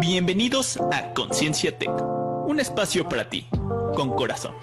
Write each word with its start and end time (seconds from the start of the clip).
Bienvenidos 0.00 0.78
a 0.92 1.12
Conciencia 1.12 1.76
Tech, 1.76 1.90
un 2.46 2.58
espacio 2.58 3.06
para 3.06 3.28
ti, 3.28 3.46
con 3.94 4.16
corazón. 4.16 4.54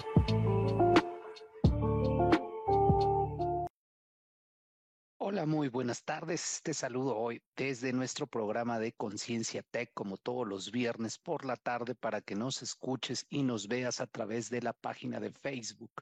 Hola, 5.18 5.46
muy 5.46 5.68
buenas 5.68 6.02
tardes. 6.02 6.60
Te 6.64 6.74
saludo 6.74 7.16
hoy 7.16 7.40
desde 7.54 7.92
nuestro 7.92 8.26
programa 8.26 8.80
de 8.80 8.92
Conciencia 8.94 9.62
Tech, 9.62 9.92
como 9.94 10.16
todos 10.16 10.44
los 10.44 10.72
viernes 10.72 11.18
por 11.18 11.44
la 11.44 11.54
tarde, 11.54 11.94
para 11.94 12.20
que 12.20 12.34
nos 12.34 12.60
escuches 12.60 13.24
y 13.30 13.44
nos 13.44 13.68
veas 13.68 14.00
a 14.00 14.08
través 14.08 14.50
de 14.50 14.60
la 14.60 14.72
página 14.72 15.20
de 15.20 15.30
Facebook. 15.30 15.92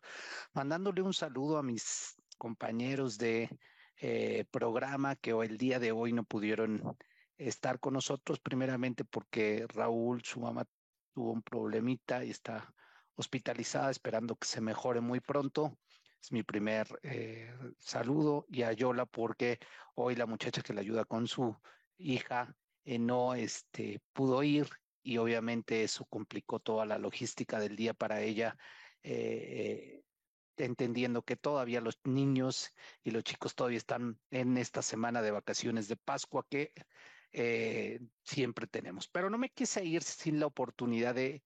Mandándole 0.55 1.03
un 1.03 1.13
saludo 1.13 1.59
a 1.59 1.63
mis 1.63 2.17
compañeros 2.39 3.19
de 3.19 3.51
eh, 3.99 4.47
programa 4.51 5.15
que 5.15 5.33
el 5.33 5.59
día 5.59 5.79
de 5.79 5.93
hoy 5.93 6.15
no 6.15 6.25
pudieron 6.25 6.97
estar 7.39 7.81
con 7.81 7.95
nosotros, 7.95 8.41
primeramente 8.41 9.05
porque 9.05 9.67
Raúl, 9.69 10.23
su 10.23 10.41
mamá, 10.41 10.67
tuvo 11.13 11.33
un 11.33 11.43
problemita 11.43 12.25
y 12.25 12.31
está 12.31 12.73
hospitalizada, 13.15 13.91
esperando 13.91 14.37
que 14.37 14.47
se 14.47 14.61
mejore 14.61 15.01
muy 15.01 15.21
pronto. 15.21 15.79
Es 16.23 16.33
mi 16.33 16.43
primer 16.43 16.87
eh, 17.03 17.55
saludo 17.79 18.47
y 18.49 18.63
a 18.63 18.73
Yola 18.73 19.07
porque 19.07 19.59
hoy 19.95 20.15
la 20.17 20.27
muchacha 20.27 20.63
que 20.63 20.75
le 20.75 20.81
ayuda 20.81 21.05
con 21.05 21.27
su 21.27 21.57
hija 21.99 22.55
eh, 22.85 22.99
no 22.99 23.35
este, 23.35 24.01
pudo 24.13 24.43
ir 24.43 24.69
y 25.03 25.19
obviamente 25.19 25.85
eso 25.85 26.05
complicó 26.07 26.59
toda 26.59 26.85
la 26.85 26.99
logística 26.99 27.61
del 27.61 27.77
día 27.77 27.95
para 27.95 28.21
ella, 28.23 28.57
eh, 29.03 30.03
entendiendo 30.57 31.23
que 31.23 31.37
todavía 31.37 31.81
los 31.81 31.99
niños 32.05 32.73
y 33.05 33.13
los 33.13 33.23
chicos 33.23 33.55
todavía 33.55 33.79
están 33.79 34.19
en 34.31 34.59
esta 34.59 34.83
semana 34.83 35.23
de 35.23 35.31
vacaciones 35.31 35.87
de 35.87 35.97
Pascua 35.97 36.45
que 36.51 36.73
eh, 37.39 38.01
siempre 38.25 38.67
tenemos. 38.67 39.09
Pero 39.09 39.29
no 39.29 39.37
me 39.37 39.51
quise 39.51 39.85
ir 39.85 40.03
sin 40.03 40.41
la 40.41 40.47
oportunidad 40.47 41.15
de, 41.15 41.43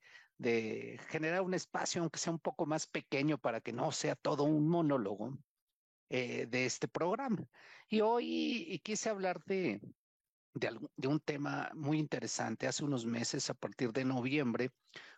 generar 1.09 1.43
un 1.43 1.53
espacio, 1.53 2.01
aunque 2.01 2.21
sea 2.21 2.33
un 2.33 2.39
poco 2.39 2.65
más 2.65 2.87
pequeño, 2.87 3.39
para 3.39 3.61
que 3.61 3.73
no 3.73 3.91
sea 3.91 4.15
todo 4.15 4.45
un 4.45 4.69
monólogo 4.69 5.37
eh, 6.09 6.47
de 6.47 6.65
este 6.65 6.87
programa. 6.87 7.45
Y 7.89 8.03
hoy 8.03 8.81
quise 8.85 9.11
hablar 9.11 9.43
de, 9.47 9.81
de, 10.55 10.79
de, 10.97 11.09
un 11.09 11.19
tema 11.19 11.73
muy 11.75 11.99
interesante. 11.99 12.69
Hace 12.69 12.85
unos 12.85 13.05
meses, 13.05 13.51
a 13.51 13.55
partir 13.55 13.93
de 13.93 14.05
noviembre, 14.05 14.71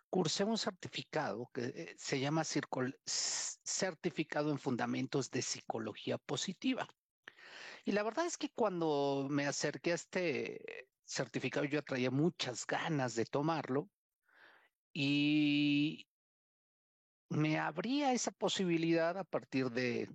cursé 0.09 0.43
un 0.43 0.57
certificado 0.57 1.51
que 1.53 1.65
eh, 1.65 1.93
se 1.97 2.19
llama 2.19 2.43
Certificado 2.43 4.49
en 4.49 4.57
Fundamentos 4.57 5.29
de 5.29 5.43
Psicología 5.43 6.17
Positiva. 6.17 6.87
Y 7.85 7.91
la 7.91 8.03
verdad 8.03 8.25
es 8.25 8.37
que 8.37 8.49
cuando 8.49 9.27
me 9.29 9.45
acerqué 9.45 9.91
a 9.91 9.95
este 9.95 10.87
certificado, 11.05 11.65
yo 11.65 11.83
traía 11.83 12.11
muchas 12.11 12.65
ganas 12.65 13.15
de 13.15 13.25
tomarlo 13.25 13.89
y 14.93 16.07
me 17.29 17.59
abría 17.59 18.13
esa 18.13 18.31
posibilidad 18.31 19.17
a 19.17 19.23
partir 19.23 19.69
de 19.71 20.09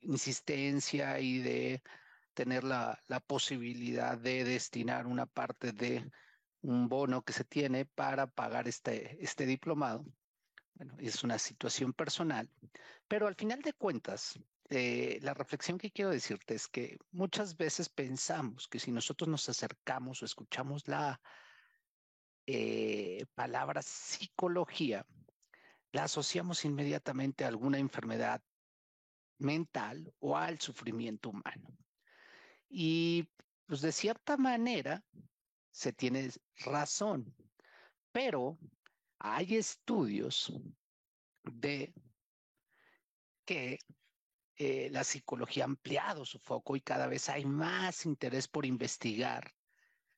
insistencia 0.00 1.20
y 1.20 1.38
de 1.38 1.82
tener 2.32 2.64
la, 2.64 2.98
la 3.08 3.20
posibilidad 3.20 4.16
de 4.16 4.44
destinar 4.44 5.06
una 5.06 5.26
parte 5.26 5.72
de 5.72 6.10
un 6.62 6.88
bono 6.88 7.22
que 7.22 7.32
se 7.32 7.44
tiene 7.44 7.84
para 7.84 8.26
pagar 8.26 8.68
este, 8.68 9.22
este 9.22 9.44
diplomado. 9.46 10.04
Bueno, 10.74 10.96
es 10.98 11.24
una 11.24 11.38
situación 11.38 11.92
personal, 11.92 12.50
pero 13.08 13.26
al 13.26 13.34
final 13.34 13.62
de 13.62 13.72
cuentas, 13.72 14.38
eh, 14.68 15.18
la 15.22 15.32
reflexión 15.32 15.78
que 15.78 15.92
quiero 15.92 16.10
decirte 16.10 16.54
es 16.54 16.66
que 16.66 16.98
muchas 17.12 17.56
veces 17.56 17.88
pensamos 17.88 18.66
que 18.66 18.80
si 18.80 18.90
nosotros 18.90 19.28
nos 19.28 19.48
acercamos 19.48 20.22
o 20.22 20.24
escuchamos 20.24 20.88
la 20.88 21.20
eh, 22.46 23.24
palabra 23.34 23.82
psicología, 23.82 25.06
la 25.92 26.04
asociamos 26.04 26.64
inmediatamente 26.64 27.44
a 27.44 27.48
alguna 27.48 27.78
enfermedad 27.78 28.42
mental 29.38 30.12
o 30.18 30.36
al 30.36 30.60
sufrimiento 30.60 31.30
humano. 31.30 31.76
Y 32.68 33.28
pues 33.66 33.80
de 33.80 33.92
cierta 33.92 34.36
manera 34.36 35.04
se 35.70 35.92
tiene 35.92 36.30
razón, 36.64 37.34
pero 38.10 38.58
hay 39.18 39.56
estudios 39.56 40.52
de 41.44 41.94
que 43.44 43.78
eh, 44.58 44.88
la 44.90 45.04
psicología 45.04 45.64
ha 45.64 45.66
ampliado 45.66 46.24
su 46.24 46.38
foco 46.38 46.76
y 46.76 46.80
cada 46.80 47.06
vez 47.06 47.28
hay 47.28 47.44
más 47.44 48.06
interés 48.06 48.48
por 48.48 48.64
investigar 48.64 49.54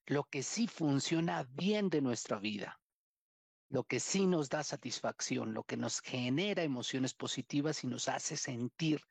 lo 0.06 0.24
que 0.24 0.42
sí 0.42 0.66
funciona 0.68 1.42
bien 1.50 1.90
de 1.90 2.00
nuestra 2.00 2.38
vida, 2.38 2.80
lo 3.68 3.84
que 3.84 4.00
sí 4.00 4.26
nos 4.26 4.48
da 4.48 4.62
satisfacción, 4.62 5.52
lo 5.52 5.64
que 5.64 5.76
nos 5.76 6.00
genera 6.00 6.62
emociones 6.62 7.14
positivas 7.14 7.84
y 7.84 7.88
nos 7.88 8.08
hace 8.08 8.36
sentir 8.36 9.02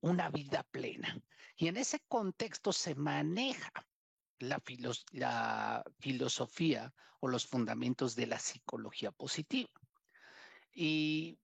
una 0.00 0.30
vida 0.30 0.62
plena. 0.70 1.20
Y 1.56 1.68
en 1.68 1.76
ese 1.76 2.00
contexto 2.08 2.72
se 2.72 2.94
maneja 2.94 3.72
la, 4.38 4.62
la 5.12 5.84
filosofía 5.98 6.94
o 7.20 7.28
los 7.28 7.46
fundamentos 7.46 8.14
de 8.14 8.26
la 8.26 8.38
psicología 8.38 9.10
positiva. 9.10 9.70
Y 10.72 11.38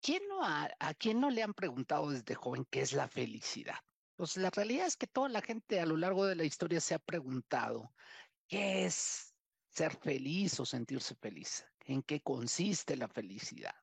¿quién 0.00 0.22
no 0.28 0.44
¿a 0.44 0.94
quién 0.98 1.20
no 1.20 1.30
le 1.30 1.42
han 1.42 1.54
preguntado 1.54 2.10
desde 2.10 2.34
joven 2.34 2.66
qué 2.70 2.80
es 2.80 2.92
la 2.92 3.08
felicidad? 3.08 3.76
Pues 4.16 4.36
la 4.36 4.50
realidad 4.50 4.86
es 4.86 4.96
que 4.96 5.06
toda 5.06 5.28
la 5.28 5.40
gente 5.40 5.80
a 5.80 5.86
lo 5.86 5.96
largo 5.96 6.26
de 6.26 6.36
la 6.36 6.44
historia 6.44 6.80
se 6.80 6.94
ha 6.94 6.98
preguntado 6.98 7.94
qué 8.48 8.84
es 8.84 9.34
ser 9.68 9.96
feliz 9.96 10.58
o 10.60 10.66
sentirse 10.66 11.14
feliz, 11.14 11.64
en 11.84 12.02
qué 12.02 12.20
consiste 12.20 12.96
la 12.96 13.08
felicidad, 13.08 13.74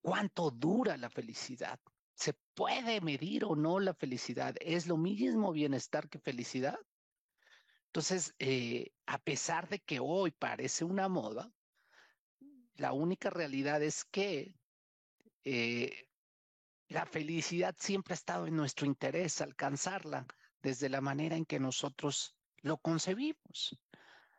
cuánto 0.00 0.50
dura 0.50 0.96
la 0.96 1.10
felicidad, 1.10 1.80
se 2.14 2.34
puede 2.54 3.00
medir 3.00 3.44
o 3.44 3.56
no 3.56 3.80
la 3.80 3.94
felicidad, 3.94 4.54
es 4.60 4.86
lo 4.86 4.96
mismo 4.96 5.52
bienestar 5.52 6.08
que 6.08 6.18
felicidad. 6.18 6.78
Entonces, 7.86 8.34
eh, 8.38 8.92
a 9.06 9.18
pesar 9.18 9.68
de 9.68 9.80
que 9.80 9.98
hoy 10.00 10.30
parece 10.30 10.84
una 10.84 11.08
moda, 11.08 11.52
la 12.76 12.92
única 12.92 13.30
realidad 13.30 13.82
es 13.82 14.04
que 14.04 14.56
eh, 15.44 16.08
la 16.88 17.06
felicidad 17.06 17.74
siempre 17.78 18.12
ha 18.12 18.16
estado 18.16 18.46
en 18.46 18.56
nuestro 18.56 18.86
interés 18.86 19.40
alcanzarla 19.40 20.26
desde 20.62 20.88
la 20.88 21.00
manera 21.00 21.36
en 21.36 21.44
que 21.44 21.60
nosotros 21.60 22.36
lo 22.62 22.78
concebimos. 22.78 23.78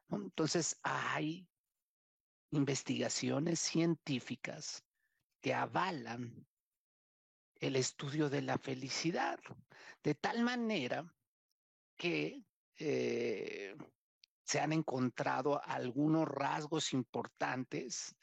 Entonces, 0.09 0.79
hay 0.83 1.47
investigaciones 2.51 3.59
científicas 3.59 4.83
que 5.41 5.53
avalan 5.53 6.47
el 7.55 7.75
estudio 7.75 8.29
de 8.29 8.41
la 8.41 8.57
felicidad, 8.57 9.39
de 10.03 10.15
tal 10.15 10.41
manera 10.41 11.05
que 11.97 12.43
eh, 12.77 13.75
se 14.43 14.59
han 14.59 14.73
encontrado 14.73 15.61
algunos 15.63 16.27
rasgos 16.27 16.93
importantes 16.93 18.15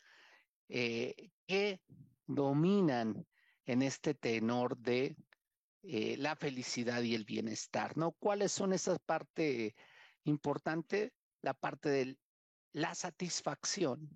eh, 0.69 1.31
que 1.47 1.81
dominan 2.27 3.27
en 3.65 3.83
este 3.83 4.15
tenor 4.15 4.77
de 4.79 5.17
eh, 5.83 6.17
la 6.19 6.37
felicidad 6.37 7.03
y 7.03 7.15
el 7.15 7.25
bienestar, 7.25 7.97
¿no? 7.97 8.13
¿Cuáles 8.13 8.53
son 8.53 8.73
esas 8.73 8.99
partes 9.01 9.75
importantes? 10.25 11.13
La 11.41 11.55
parte 11.55 11.89
de 11.89 12.19
la 12.73 12.95
satisfacción, 12.95 14.09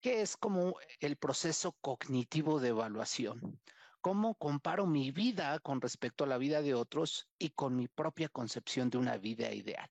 que 0.00 0.22
es 0.22 0.36
como 0.36 0.76
el 1.00 1.16
proceso 1.16 1.72
cognitivo 1.80 2.60
de 2.60 2.68
evaluación. 2.68 3.60
¿Cómo 4.00 4.34
comparo 4.36 4.86
mi 4.86 5.10
vida 5.10 5.58
con 5.58 5.80
respecto 5.80 6.24
a 6.24 6.28
la 6.28 6.38
vida 6.38 6.62
de 6.62 6.74
otros 6.74 7.28
y 7.38 7.50
con 7.50 7.76
mi 7.76 7.88
propia 7.88 8.28
concepción 8.28 8.90
de 8.90 8.98
una 8.98 9.18
vida 9.18 9.52
ideal? 9.52 9.90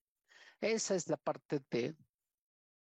Esa 0.61 0.95
es 0.95 1.07
la 1.09 1.17
parte 1.17 1.61
de 1.69 1.95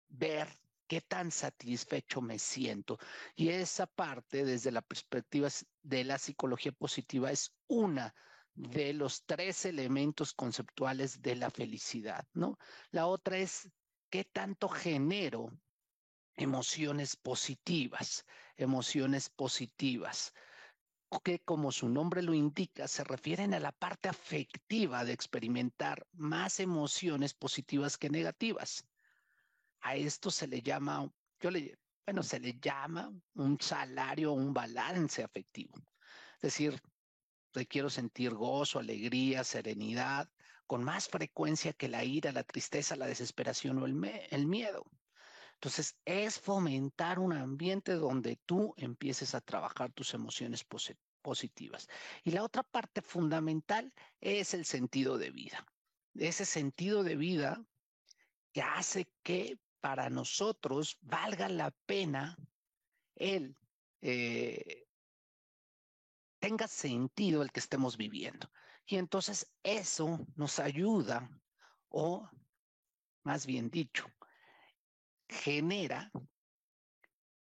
ver 0.08 0.48
qué 0.86 1.00
tan 1.00 1.30
satisfecho 1.30 2.20
me 2.20 2.38
siento. 2.38 2.98
Y 3.34 3.48
esa 3.48 3.86
parte, 3.86 4.44
desde 4.44 4.70
la 4.70 4.82
perspectiva 4.82 5.48
de 5.82 6.04
la 6.04 6.18
psicología 6.18 6.72
positiva, 6.72 7.30
es 7.30 7.52
una 7.66 8.14
de 8.54 8.92
los 8.92 9.24
tres 9.24 9.64
elementos 9.64 10.32
conceptuales 10.32 11.20
de 11.22 11.36
la 11.36 11.50
felicidad, 11.50 12.24
¿no? 12.32 12.58
La 12.90 13.06
otra 13.06 13.38
es 13.38 13.68
qué 14.10 14.24
tanto 14.24 14.68
genero 14.68 15.50
emociones 16.36 17.16
positivas, 17.16 18.24
emociones 18.56 19.28
positivas 19.28 20.32
que 21.20 21.40
como 21.40 21.72
su 21.72 21.88
nombre 21.88 22.22
lo 22.22 22.34
indica, 22.34 22.88
se 22.88 23.04
refieren 23.04 23.54
a 23.54 23.60
la 23.60 23.72
parte 23.72 24.08
afectiva 24.08 25.04
de 25.04 25.12
experimentar 25.12 26.06
más 26.12 26.60
emociones 26.60 27.34
positivas 27.34 27.98
que 27.98 28.10
negativas. 28.10 28.84
A 29.84 29.96
esto 29.96 30.30
se 30.30 30.46
le 30.46 30.62
llama, 30.62 31.10
yo 31.40 31.50
le, 31.50 31.78
bueno, 32.06 32.22
se 32.22 32.40
le 32.40 32.58
llama 32.60 33.12
un 33.34 33.58
salario, 33.60 34.32
un 34.32 34.52
balance 34.52 35.22
afectivo. 35.22 35.74
Es 36.36 36.42
decir, 36.42 36.80
quiero 37.68 37.90
sentir 37.90 38.34
gozo, 38.34 38.78
alegría, 38.78 39.44
serenidad, 39.44 40.28
con 40.66 40.82
más 40.82 41.08
frecuencia 41.08 41.72
que 41.74 41.88
la 41.88 42.02
ira, 42.02 42.32
la 42.32 42.44
tristeza, 42.44 42.96
la 42.96 43.06
desesperación 43.06 43.78
o 43.78 43.86
el, 43.86 44.26
el 44.30 44.46
miedo. 44.46 44.84
Entonces, 45.54 45.96
es 46.04 46.40
fomentar 46.40 47.18
un 47.18 47.32
ambiente 47.32 47.92
donde 47.92 48.36
tú 48.44 48.74
empieces 48.76 49.34
a 49.34 49.40
trabajar 49.40 49.92
tus 49.92 50.14
emociones 50.14 50.64
positivas. 51.22 51.88
Y 52.24 52.32
la 52.32 52.42
otra 52.42 52.62
parte 52.62 53.02
fundamental 53.02 53.92
es 54.20 54.54
el 54.54 54.64
sentido 54.64 55.16
de 55.18 55.30
vida. 55.30 55.64
Ese 56.14 56.44
sentido 56.44 57.02
de 57.02 57.16
vida 57.16 57.64
que 58.52 58.62
hace 58.62 59.08
que 59.22 59.58
para 59.84 60.08
nosotros 60.08 60.96
valga 61.02 61.46
la 61.50 61.70
pena 61.70 62.38
el 63.16 63.54
eh, 64.00 64.86
tenga 66.38 66.66
sentido 66.68 67.42
el 67.42 67.52
que 67.52 67.60
estemos 67.60 67.98
viviendo. 67.98 68.50
Y 68.86 68.96
entonces 68.96 69.52
eso 69.62 70.26
nos 70.36 70.58
ayuda, 70.58 71.28
o 71.90 72.26
más 73.24 73.44
bien 73.44 73.68
dicho, 73.68 74.06
genera 75.28 76.10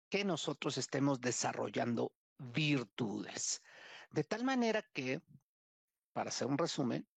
que 0.09 0.25
nosotros 0.25 0.77
estemos 0.77 1.21
desarrollando 1.21 2.13
virtudes. 2.39 3.63
De 4.11 4.25
tal 4.25 4.43
manera 4.43 4.81
que, 4.81 5.21
para 6.11 6.27
hacer 6.27 6.47
un 6.47 6.57
resumen, 6.57 7.07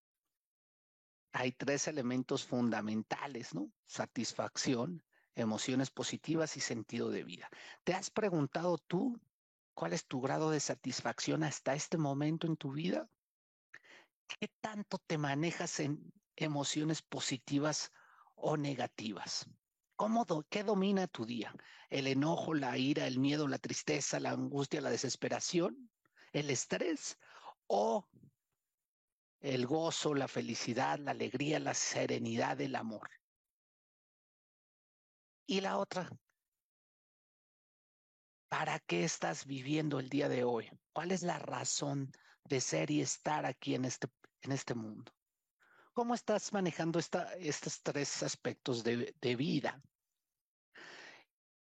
hay 1.33 1.51
tres 1.51 1.89
elementos 1.89 2.45
fundamentales, 2.45 3.53
¿no? 3.53 3.69
Satisfacción, 3.85 5.03
emociones 5.37 5.91
positivas 5.91 6.57
y 6.57 6.61
sentido 6.61 7.09
de 7.09 7.23
vida. 7.23 7.49
¿Te 7.83 7.93
has 7.93 8.09
preguntado 8.09 8.77
tú 8.79 9.19
cuál 9.73 9.93
es 9.93 10.05
tu 10.05 10.19
grado 10.19 10.49
de 10.49 10.59
satisfacción 10.59 11.43
hasta 11.43 11.75
este 11.75 11.97
momento 11.97 12.47
en 12.47 12.57
tu 12.57 12.71
vida? 12.71 13.07
¿Qué 14.27 14.49
tanto 14.59 14.97
te 14.97 15.17
manejas 15.17 15.79
en 15.79 16.11
emociones 16.35 17.01
positivas 17.01 17.93
o 18.35 18.57
negativas? 18.57 19.47
¿Cómo 19.95 20.25
¿Qué 20.49 20.63
domina 20.63 21.07
tu 21.07 21.25
día? 21.25 21.53
¿El 21.89 22.07
enojo, 22.07 22.53
la 22.53 22.77
ira, 22.77 23.07
el 23.07 23.19
miedo, 23.19 23.47
la 23.47 23.57
tristeza, 23.59 24.19
la 24.19 24.31
angustia, 24.31 24.81
la 24.81 24.89
desesperación, 24.89 25.91
el 26.33 26.49
estrés 26.49 27.17
o 27.67 28.07
el 29.39 29.65
gozo, 29.67 30.13
la 30.13 30.27
felicidad, 30.27 30.99
la 30.99 31.11
alegría, 31.11 31.59
la 31.59 31.73
serenidad, 31.73 32.59
el 32.59 32.75
amor? 32.75 33.09
Y 35.49 35.61
la 35.61 35.77
otra, 35.77 36.09
¿para 38.49 38.79
qué 38.79 39.05
estás 39.05 39.45
viviendo 39.45 39.97
el 39.97 40.09
día 40.09 40.27
de 40.27 40.43
hoy? 40.43 40.69
¿Cuál 40.91 41.13
es 41.13 41.23
la 41.23 41.39
razón 41.39 42.11
de 42.43 42.59
ser 42.59 42.91
y 42.91 42.99
estar 42.99 43.45
aquí 43.45 43.73
en 43.73 43.85
este, 43.85 44.09
en 44.41 44.51
este 44.51 44.75
mundo? 44.75 45.09
¿Cómo 45.93 46.15
estás 46.15 46.51
manejando 46.51 46.99
esta, 46.99 47.33
estos 47.35 47.81
tres 47.81 48.23
aspectos 48.23 48.83
de, 48.83 49.15
de 49.21 49.35
vida? 49.37 49.81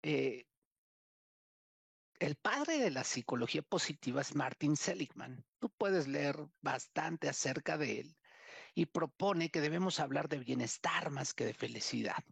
Eh, 0.02 0.46
el 2.20 2.36
padre 2.36 2.80
de 2.80 2.92
la 2.92 3.06
psicología 3.06 3.62
positiva 3.62 4.20
es 4.20 4.36
Martin 4.36 4.76
Seligman. 4.76 5.46
Tú 5.58 5.70
puedes 5.70 6.06
leer 6.06 6.36
bastante 6.60 7.30
acerca 7.30 7.78
de 7.78 8.02
él 8.02 8.18
y 8.76 8.88
propone 8.88 9.50
que 9.50 9.62
debemos 9.62 10.02
hablar 10.02 10.28
de 10.28 10.40
bienestar 10.40 11.12
más 11.12 11.34
que 11.34 11.46
de 11.46 11.54
felicidad. 11.54 12.26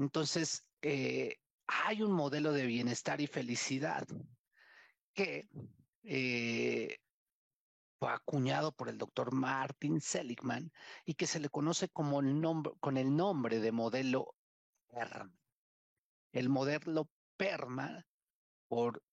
Entonces, 0.00 0.64
eh, 0.80 1.36
hay 1.66 2.02
un 2.02 2.12
modelo 2.12 2.52
de 2.52 2.64
bienestar 2.64 3.20
y 3.20 3.26
felicidad 3.26 4.08
que 5.12 5.46
eh, 6.04 6.96
fue 7.98 8.10
acuñado 8.10 8.72
por 8.72 8.88
el 8.88 8.96
doctor 8.96 9.34
Martin 9.34 10.00
Seligman 10.00 10.72
y 11.04 11.12
que 11.12 11.26
se 11.26 11.38
le 11.38 11.50
conoce 11.50 11.90
como 11.90 12.20
el 12.20 12.40
nombre, 12.40 12.72
con 12.80 12.96
el 12.96 13.14
nombre 13.14 13.60
de 13.60 13.72
modelo 13.72 14.34
PERMA. 14.88 15.38
El 16.32 16.48
modelo 16.48 17.10
PERMA, 17.36 18.06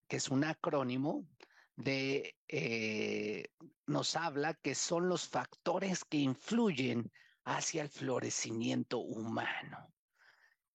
que 0.08 0.16
es 0.16 0.30
un 0.30 0.46
acrónimo, 0.46 1.28
de, 1.76 2.38
eh, 2.48 3.50
nos 3.88 4.16
habla 4.16 4.54
que 4.54 4.74
son 4.74 5.10
los 5.10 5.28
factores 5.28 6.06
que 6.06 6.18
influyen 6.20 7.12
hacia 7.44 7.82
el 7.82 7.90
florecimiento 7.90 9.00
humano 9.00 9.92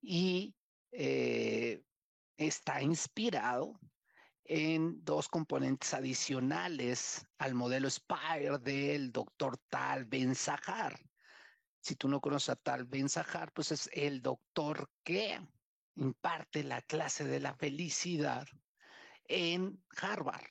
y 0.03 0.55
eh, 0.91 1.83
está 2.37 2.83
inspirado 2.83 3.81
en 4.45 5.03
dos 5.05 5.29
componentes 5.29 5.95
adicionales 5.95 7.25
al 7.39 7.55
modelo 7.55 7.89
SPIRE 7.89 8.59
del 8.59 9.13
doctor 9.13 9.57
Tal 9.69 10.05
Ben 10.05 10.35
Sahar. 10.35 10.99
Si 11.81 11.95
tú 11.97 12.09
no 12.09 12.21
conoces 12.21 12.51
a 12.51 12.57
Tal 12.57 12.85
Ben 12.85 13.09
Sahar, 13.09 13.53
pues 13.53 13.73
es 13.73 13.89
el 13.93 14.21
doctor 14.21 14.91
que 15.05 15.41
imparte 15.97 16.65
la 16.65 16.83
clase 16.83 17.25
de 17.25 17.41
la 17.41 17.55
felicidad 17.55 18.47
en 19.25 19.83
Harvard 20.01 20.51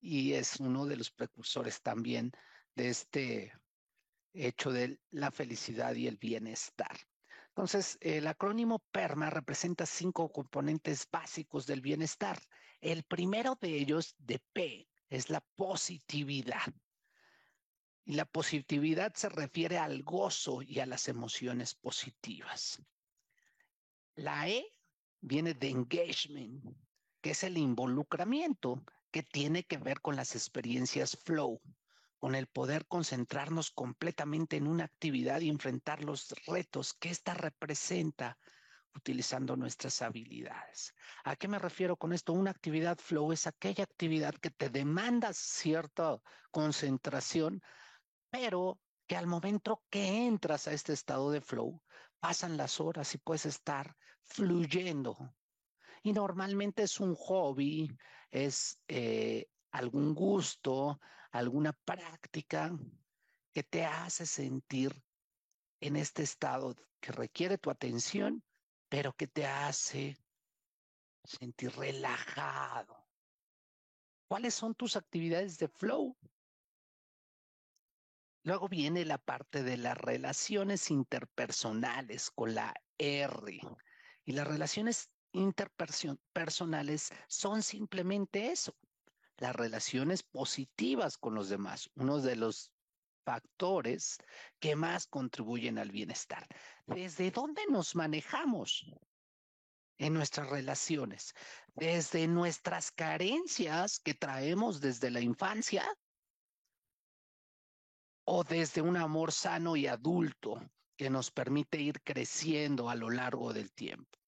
y 0.00 0.34
es 0.34 0.60
uno 0.60 0.86
de 0.86 0.96
los 0.96 1.10
precursores 1.10 1.82
también 1.82 2.32
de 2.74 2.90
este 2.90 3.52
hecho 4.32 4.70
de 4.70 5.00
la 5.10 5.30
felicidad 5.30 5.94
y 5.94 6.06
el 6.06 6.16
bienestar. 6.16 6.96
Entonces, 7.56 7.98
el 8.00 8.26
acrónimo 8.26 8.80
PERMA 8.90 9.30
representa 9.30 9.86
cinco 9.86 10.32
componentes 10.32 11.06
básicos 11.08 11.66
del 11.66 11.82
bienestar. 11.82 12.36
El 12.80 13.04
primero 13.04 13.56
de 13.60 13.78
ellos, 13.78 14.16
de 14.18 14.40
P, 14.52 14.88
es 15.08 15.30
la 15.30 15.40
positividad. 15.54 16.74
Y 18.04 18.14
la 18.14 18.24
positividad 18.24 19.14
se 19.14 19.28
refiere 19.28 19.78
al 19.78 20.02
gozo 20.02 20.62
y 20.62 20.80
a 20.80 20.86
las 20.86 21.06
emociones 21.06 21.76
positivas. 21.76 22.82
La 24.16 24.48
E 24.48 24.66
viene 25.20 25.54
de 25.54 25.68
engagement, 25.68 26.76
que 27.20 27.30
es 27.30 27.44
el 27.44 27.56
involucramiento, 27.56 28.84
que 29.12 29.22
tiene 29.22 29.62
que 29.62 29.78
ver 29.78 30.00
con 30.00 30.16
las 30.16 30.34
experiencias 30.34 31.16
flow 31.24 31.60
con 32.24 32.34
el 32.34 32.46
poder 32.46 32.86
concentrarnos 32.86 33.70
completamente 33.70 34.56
en 34.56 34.66
una 34.66 34.84
actividad 34.84 35.42
y 35.42 35.50
enfrentar 35.50 36.02
los 36.02 36.34
retos 36.46 36.94
que 36.94 37.10
ésta 37.10 37.34
representa 37.34 38.38
utilizando 38.94 39.56
nuestras 39.56 40.00
habilidades. 40.00 40.94
¿A 41.24 41.36
qué 41.36 41.48
me 41.48 41.58
refiero 41.58 41.98
con 41.98 42.14
esto? 42.14 42.32
Una 42.32 42.50
actividad 42.50 42.96
flow 42.96 43.30
es 43.32 43.46
aquella 43.46 43.84
actividad 43.84 44.32
que 44.36 44.48
te 44.48 44.70
demanda 44.70 45.34
cierta 45.34 46.18
concentración, 46.50 47.60
pero 48.30 48.80
que 49.06 49.18
al 49.18 49.26
momento 49.26 49.82
que 49.90 50.26
entras 50.26 50.66
a 50.66 50.72
este 50.72 50.94
estado 50.94 51.30
de 51.30 51.42
flow, 51.42 51.82
pasan 52.20 52.56
las 52.56 52.80
horas 52.80 53.14
y 53.14 53.18
puedes 53.18 53.44
estar 53.44 53.94
fluyendo. 54.22 55.14
Y 56.02 56.14
normalmente 56.14 56.84
es 56.84 56.98
un 57.00 57.16
hobby, 57.16 57.94
es 58.30 58.80
eh, 58.88 59.46
algún 59.72 60.14
gusto, 60.14 60.98
alguna 61.34 61.72
práctica 61.72 62.70
que 63.52 63.64
te 63.64 63.84
hace 63.84 64.24
sentir 64.24 65.02
en 65.80 65.96
este 65.96 66.22
estado 66.22 66.76
que 67.00 67.10
requiere 67.10 67.58
tu 67.58 67.70
atención, 67.70 68.44
pero 68.88 69.12
que 69.12 69.26
te 69.26 69.44
hace 69.44 70.16
sentir 71.24 71.72
relajado. 71.72 73.04
¿Cuáles 74.28 74.54
son 74.54 74.76
tus 74.76 74.94
actividades 74.96 75.58
de 75.58 75.66
flow? 75.68 76.16
Luego 78.44 78.68
viene 78.68 79.04
la 79.04 79.18
parte 79.18 79.64
de 79.64 79.76
las 79.76 79.98
relaciones 79.98 80.88
interpersonales 80.90 82.30
con 82.30 82.54
la 82.54 82.74
R. 82.96 83.60
Y 84.24 84.32
las 84.32 84.46
relaciones 84.46 85.10
interpersonales 85.32 87.10
son 87.26 87.62
simplemente 87.64 88.52
eso, 88.52 88.76
las 89.38 89.54
relaciones 89.54 90.22
positivas 90.22 91.18
con 91.18 91.34
los 91.34 91.48
demás, 91.48 91.90
uno 91.94 92.20
de 92.20 92.36
los 92.36 92.70
factores 93.24 94.18
que 94.60 94.76
más 94.76 95.06
contribuyen 95.06 95.78
al 95.78 95.90
bienestar. 95.90 96.46
¿Desde 96.86 97.30
dónde 97.30 97.62
nos 97.68 97.94
manejamos 97.94 98.84
en 99.98 100.14
nuestras 100.14 100.48
relaciones? 100.50 101.34
Desde 101.74 102.26
nuestras 102.28 102.92
carencias 102.92 103.98
que 103.98 104.14
traemos 104.14 104.80
desde 104.80 105.10
la 105.10 105.20
infancia 105.20 105.84
o 108.26 108.44
desde 108.44 108.82
un 108.82 108.96
amor 108.96 109.32
sano 109.32 109.76
y 109.76 109.86
adulto 109.86 110.60
que 110.96 111.10
nos 111.10 111.30
permite 111.30 111.78
ir 111.78 112.00
creciendo 112.02 112.88
a 112.88 112.94
lo 112.94 113.10
largo 113.10 113.52
del 113.52 113.72
tiempo. 113.72 114.18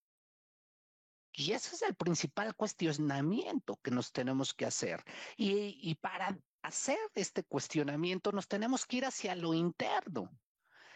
Y 1.38 1.52
ese 1.52 1.76
es 1.76 1.82
el 1.82 1.94
principal 1.94 2.56
cuestionamiento 2.56 3.76
que 3.82 3.90
nos 3.90 4.10
tenemos 4.10 4.54
que 4.54 4.64
hacer. 4.64 5.04
Y, 5.36 5.94
para 5.96 6.36
hacer 6.62 6.98
este 7.14 7.44
cuestionamiento 7.44 8.32
nos 8.32 8.48
tenemos 8.48 8.86
que 8.86 8.96
ir 8.96 9.04
hacia 9.04 9.36
lo 9.36 9.52
interno. 9.52 10.30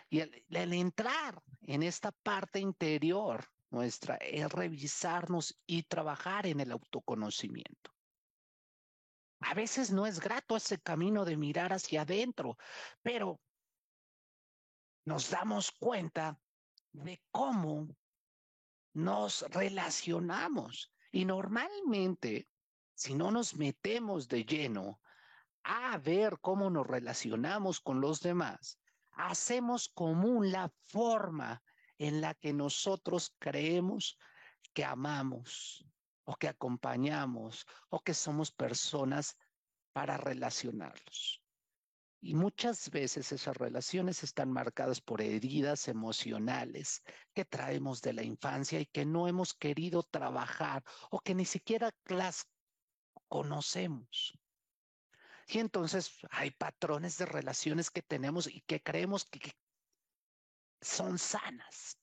Y 0.08 0.20
el, 0.20 0.44
el 0.48 0.72
entrar 0.72 1.42
en 1.60 1.82
esta 1.82 2.10
parte 2.10 2.58
interior 2.58 3.46
nuestra 3.68 4.16
es 4.16 4.50
revisarnos 4.50 5.58
y 5.66 5.82
trabajar 5.82 6.46
en 6.46 6.60
el 6.60 6.72
autoconocimiento. 6.72 7.92
A 9.40 9.52
veces 9.52 9.92
no 9.92 10.06
es 10.06 10.20
grato 10.20 10.56
ese 10.56 10.80
camino 10.80 11.26
de 11.26 11.36
mirar 11.36 11.74
hacia 11.74 12.02
adentro, 12.02 12.56
pero 13.02 13.38
nos 15.04 15.28
damos 15.28 15.70
cuenta 15.70 16.40
de 16.92 17.20
cómo 17.30 17.88
nos 19.04 19.42
relacionamos. 19.50 20.92
Y 21.12 21.24
normalmente, 21.24 22.48
si 22.94 23.14
no 23.14 23.30
nos 23.30 23.54
metemos 23.56 24.28
de 24.28 24.44
lleno 24.44 25.00
a 25.64 25.98
ver 25.98 26.38
cómo 26.40 26.70
nos 26.70 26.86
relacionamos 26.86 27.80
con 27.80 28.00
los 28.00 28.20
demás, 28.20 28.78
hacemos 29.12 29.88
común 29.88 30.52
la 30.52 30.72
forma 30.86 31.62
en 31.98 32.20
la 32.20 32.34
que 32.34 32.52
nosotros 32.52 33.34
creemos 33.38 34.18
que 34.72 34.84
amamos 34.84 35.84
o 36.24 36.36
que 36.36 36.48
acompañamos 36.48 37.66
o 37.88 38.00
que 38.00 38.14
somos 38.14 38.52
personas 38.52 39.36
para 39.92 40.16
relacionarlos. 40.16 41.39
Y 42.22 42.34
muchas 42.34 42.90
veces 42.90 43.32
esas 43.32 43.56
relaciones 43.56 44.22
están 44.22 44.52
marcadas 44.52 45.00
por 45.00 45.22
heridas 45.22 45.88
emocionales 45.88 47.02
que 47.32 47.46
traemos 47.46 48.02
de 48.02 48.12
la 48.12 48.22
infancia 48.22 48.78
y 48.78 48.86
que 48.86 49.06
no 49.06 49.26
hemos 49.26 49.54
querido 49.54 50.02
trabajar 50.02 50.84
o 51.10 51.20
que 51.20 51.34
ni 51.34 51.46
siquiera 51.46 51.94
las 52.06 52.46
conocemos. 53.28 54.38
Y 55.46 55.60
entonces 55.60 56.18
hay 56.30 56.50
patrones 56.50 57.16
de 57.16 57.24
relaciones 57.24 57.90
que 57.90 58.02
tenemos 58.02 58.46
y 58.46 58.60
que 58.60 58.82
creemos 58.82 59.24
que 59.24 59.56
son 60.82 61.18
sanas. 61.18 61.98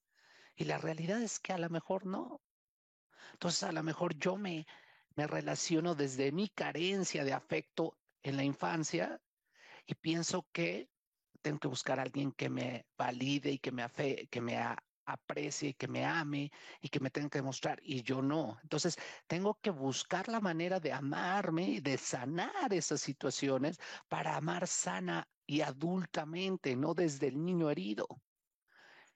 Y 0.55 0.65
la 0.65 0.79
realidad 0.79 1.21
es 1.21 1.39
que 1.39 1.53
a 1.53 1.59
lo 1.59 1.69
mejor 1.69 2.07
no. 2.07 2.41
Entonces 3.33 3.61
a 3.61 3.71
lo 3.71 3.83
mejor 3.83 4.17
yo 4.17 4.35
me, 4.35 4.65
me 5.15 5.27
relaciono 5.27 5.93
desde 5.93 6.31
mi 6.31 6.49
carencia 6.49 7.23
de 7.23 7.33
afecto 7.33 7.99
en 8.23 8.35
la 8.35 8.43
infancia 8.43 9.21
y 9.87 9.95
pienso 9.95 10.45
que 10.51 10.89
tengo 11.41 11.59
que 11.59 11.69
buscar 11.69 11.99
a 11.99 12.03
alguien 12.03 12.33
que 12.33 12.49
me 12.49 12.85
valide 12.97 13.51
y 13.51 13.59
que 13.59 13.71
me, 13.71 13.83
afe, 13.83 14.27
que 14.29 14.41
me 14.41 14.57
aprecie, 15.05 15.75
que 15.75 15.87
me 15.87 16.05
ame 16.05 16.51
y 16.81 16.89
que 16.89 16.99
me 16.99 17.09
tenga 17.09 17.29
que 17.29 17.39
demostrar 17.39 17.79
y 17.81 18.01
yo 18.01 18.21
no. 18.21 18.59
Entonces, 18.63 18.97
tengo 19.27 19.57
que 19.61 19.69
buscar 19.69 20.27
la 20.27 20.41
manera 20.41 20.81
de 20.81 20.91
amarme 20.91 21.63
y 21.63 21.79
de 21.79 21.97
sanar 21.97 22.73
esas 22.73 22.99
situaciones 22.99 23.79
para 24.09 24.35
amar 24.35 24.67
sana 24.67 25.27
y 25.45 25.61
adultamente, 25.61 26.75
no 26.75 26.93
desde 26.93 27.27
el 27.27 27.43
niño 27.43 27.69
herido. 27.69 28.07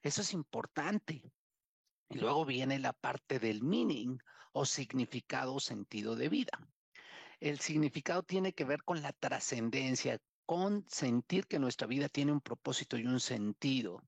Eso 0.02 0.22
es 0.22 0.32
importante. 0.32 1.22
Y 2.08 2.18
luego 2.18 2.46
viene 2.46 2.78
la 2.78 2.94
parte 2.94 3.38
del 3.38 3.62
meaning 3.62 4.18
o 4.52 4.64
significado 4.64 5.54
o 5.54 5.60
sentido 5.60 6.16
de 6.16 6.30
vida. 6.30 6.58
El 7.40 7.58
significado 7.58 8.22
tiene 8.22 8.52
que 8.52 8.64
ver 8.64 8.82
con 8.84 9.02
la 9.02 9.12
trascendencia, 9.12 10.18
con 10.46 10.84
sentir 10.88 11.46
que 11.46 11.58
nuestra 11.58 11.86
vida 11.86 12.08
tiene 12.08 12.32
un 12.32 12.40
propósito 12.40 12.96
y 12.96 13.06
un 13.06 13.20
sentido, 13.20 14.06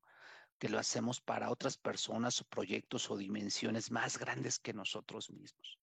que 0.59 0.69
lo 0.69 0.79
hacemos 0.79 1.21
para 1.21 1.51
otras 1.51 1.77
personas 1.77 2.41
o 2.41 2.45
proyectos 2.45 3.11
o 3.11 3.17
dimensiones 3.17 3.91
más 3.91 4.19
grandes 4.19 4.59
que 4.59 4.73
nosotros 4.73 5.31
mismos. 5.31 5.79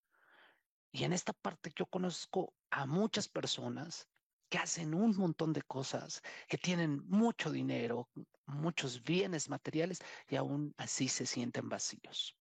Y 0.92 1.04
en 1.04 1.14
esta 1.14 1.34
parte 1.34 1.72
yo 1.76 1.86
conozco 1.86 2.54
a 2.70 2.86
muchas 2.86 3.28
personas 3.28 4.10
que 4.50 4.58
hacen 4.58 4.94
un 4.94 5.16
montón 5.16 5.54
de 5.54 5.62
cosas, 5.62 6.22
que 6.48 6.58
tienen 6.58 7.08
mucho 7.08 7.52
dinero, 7.52 8.10
muchos 8.46 9.02
bienes 9.02 9.50
materiales 9.50 10.00
y 10.28 10.36
aún 10.36 10.74
así 10.78 11.08
se 11.08 11.26
sienten 11.26 11.70
vacíos. 11.70 12.38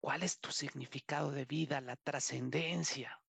¿Cuál 0.00 0.22
es 0.22 0.40
tu 0.40 0.50
significado 0.50 1.30
de 1.30 1.44
vida, 1.44 1.80
la 1.80 1.96
trascendencia? 1.96 3.19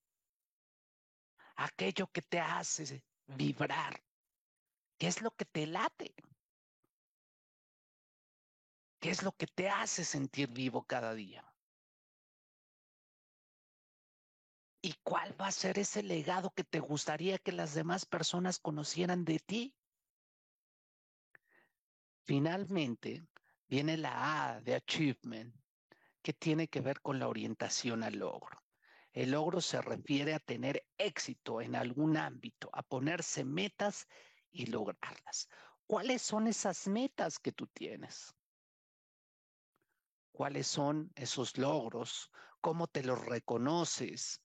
Aquello 1.56 2.08
que 2.08 2.22
te 2.22 2.40
hace 2.40 3.04
vibrar. 3.28 4.02
¿Qué 4.98 5.08
es 5.08 5.22
lo 5.22 5.32
que 5.32 5.46
te 5.46 5.68
late? 5.68 6.14
¿Qué 9.00 9.10
es 9.10 9.24
lo 9.24 9.32
que 9.32 9.48
te 9.48 9.70
hace 9.70 10.06
sentir 10.06 10.50
vivo 10.50 10.84
cada 10.84 11.16
día? 11.16 11.44
¿Y 14.84 14.94
cuál 15.04 15.40
va 15.40 15.48
a 15.48 15.52
ser 15.52 15.80
ese 15.80 16.04
legado 16.04 16.52
que 16.52 16.64
te 16.64 16.80
gustaría 16.80 17.38
que 17.38 17.52
las 17.52 17.74
demás 17.74 18.06
personas 18.06 18.60
conocieran 18.60 19.26
de 19.26 19.40
ti? 19.40 19.76
Finalmente, 22.24 23.28
viene 23.68 23.98
la 23.98 24.54
A 24.54 24.62
de 24.62 24.76
achievement, 24.76 25.56
que 26.22 26.34
tiene 26.34 26.68
que 26.68 26.82
ver 26.82 27.02
con 27.02 27.20
la 27.20 27.28
orientación 27.28 28.04
al 28.04 28.20
logro. 28.20 28.61
El 29.14 29.32
logro 29.32 29.60
se 29.60 29.82
refiere 29.82 30.34
a 30.34 30.40
tener 30.40 30.88
éxito 30.98 31.60
en 31.60 31.76
algún 31.76 32.16
ámbito, 32.16 32.70
a 32.72 32.82
ponerse 32.82 33.44
metas 33.44 34.08
y 34.52 34.68
lograrlas. 34.68 35.50
¿Cuáles 35.86 36.22
son 36.22 36.48
esas 36.48 36.88
metas 36.88 37.38
que 37.38 37.52
tú 37.52 37.68
tienes? 37.68 38.34
¿Cuáles 40.32 40.68
son 40.68 41.12
esos 41.16 41.58
logros? 41.58 42.32
¿Cómo 42.62 42.88
te 42.88 43.04
los 43.04 43.26
reconoces? 43.26 44.42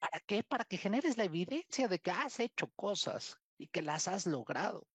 ¿Para 0.00 0.18
qué? 0.20 0.42
Para 0.42 0.64
que 0.64 0.78
generes 0.78 1.16
la 1.16 1.24
evidencia 1.24 1.86
de 1.86 2.00
que 2.00 2.10
has 2.10 2.40
hecho 2.40 2.72
cosas 2.74 3.38
y 3.56 3.68
que 3.68 3.82
las 3.82 4.08
has 4.08 4.26
logrado. 4.26 4.88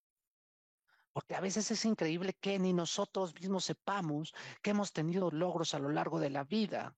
Porque 1.13 1.36
a 1.36 1.41
veces 1.41 1.72
es 1.72 1.86
increíble 1.86 2.34
que 2.34 2.60
ni 2.60 2.74
nosotros 2.74 3.34
mismos 3.36 3.63
sepamos 3.63 4.34
que 4.62 4.72
hemos 4.72 4.91
tenido 4.91 5.32
logros 5.32 5.74
a 5.74 5.79
lo 5.79 5.89
largo 5.89 6.20
de 6.20 6.29
la 6.29 6.43
vida 6.43 6.98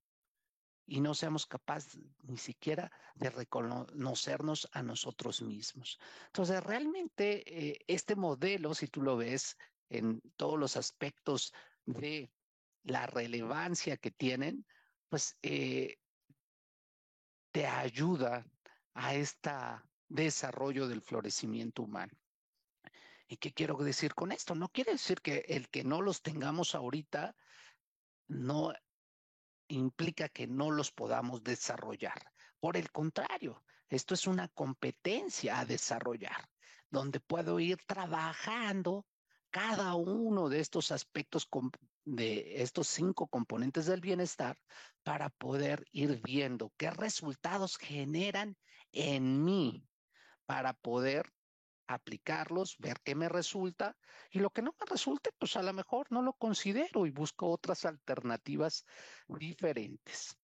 y 0.88 1.02
no 1.02 1.14
seamos 1.14 1.46
capaces 1.46 2.00
ni 2.24 2.38
siquiera 2.38 2.92
de 3.16 3.30
reconocernos 3.30 4.70
a 4.72 4.84
nosotros 4.84 5.42
mismos. 5.42 6.00
Entonces, 6.28 6.64
realmente 6.64 7.44
eh, 7.46 7.80
este 7.88 8.16
modelo, 8.16 8.74
si 8.76 8.88
tú 8.88 9.02
lo 9.02 9.18
ves 9.18 9.58
en 9.90 10.22
todos 10.36 10.60
los 10.60 10.78
aspectos 10.78 11.54
de 11.86 12.32
la 12.84 13.08
relevancia 13.08 13.98
que 13.98 14.12
tienen, 14.12 14.66
pues 15.10 15.38
eh, 15.42 15.98
te 17.52 17.66
ayuda 17.66 18.46
a 18.94 19.16
este 19.16 19.52
desarrollo 20.08 20.88
del 20.88 21.02
florecimiento 21.02 21.84
humano. 21.84 22.14
¿Y 23.28 23.38
qué 23.38 23.54
quiero 23.54 23.76
decir 23.78 24.14
con 24.14 24.32
esto? 24.32 24.54
No 24.54 24.70
quiere 24.70 24.94
decir 24.94 25.22
que 25.22 25.46
el 25.48 25.70
que 25.70 25.84
no 25.84 26.02
los 26.02 26.22
tengamos 26.22 26.76
ahorita 26.76 27.36
no 28.28 28.74
implica 29.68 30.30
que 30.30 30.48
no 30.48 30.72
los 30.72 30.92
podamos 30.92 31.44
desarrollar. 31.44 32.32
Por 32.60 32.78
el 32.78 32.92
contrario, 32.92 33.64
esto 33.90 34.14
es 34.14 34.28
una 34.28 34.48
competencia 34.50 35.60
a 35.60 35.66
desarrollar, 35.66 36.50
donde 36.90 37.20
puedo 37.20 37.60
ir 37.60 37.78
trabajando 37.86 39.06
cada 39.50 39.96
uno 39.96 40.50
de 40.50 40.60
estos 40.60 40.92
aspectos 40.92 41.48
de 42.04 42.62
estos 42.62 42.88
cinco 42.88 43.28
componentes 43.28 43.86
del 43.86 44.02
bienestar 44.02 44.58
para 45.04 45.30
poder 45.30 45.86
ir 45.92 46.22
viendo 46.24 46.74
qué 46.78 46.92
resultados 46.92 47.78
generan 47.78 48.58
en 48.92 49.44
mí 49.44 49.88
para 50.46 50.74
poder 50.74 51.32
aplicarlos, 51.88 52.78
ver 52.80 53.00
qué 53.04 53.16
me 53.16 53.30
resulta 53.30 53.98
y 54.32 54.40
lo 54.40 54.50
que 54.50 54.62
no 54.62 54.76
me 54.80 54.86
resulte, 54.86 55.32
pues 55.38 55.56
a 55.56 55.64
lo 55.64 55.74
mejor 55.74 56.12
no 56.12 56.22
lo 56.22 56.34
considero 56.34 57.06
y 57.06 57.12
busco 57.12 57.50
otras 57.50 57.86
alternativas 57.86 58.86
diferentes. 59.28 60.38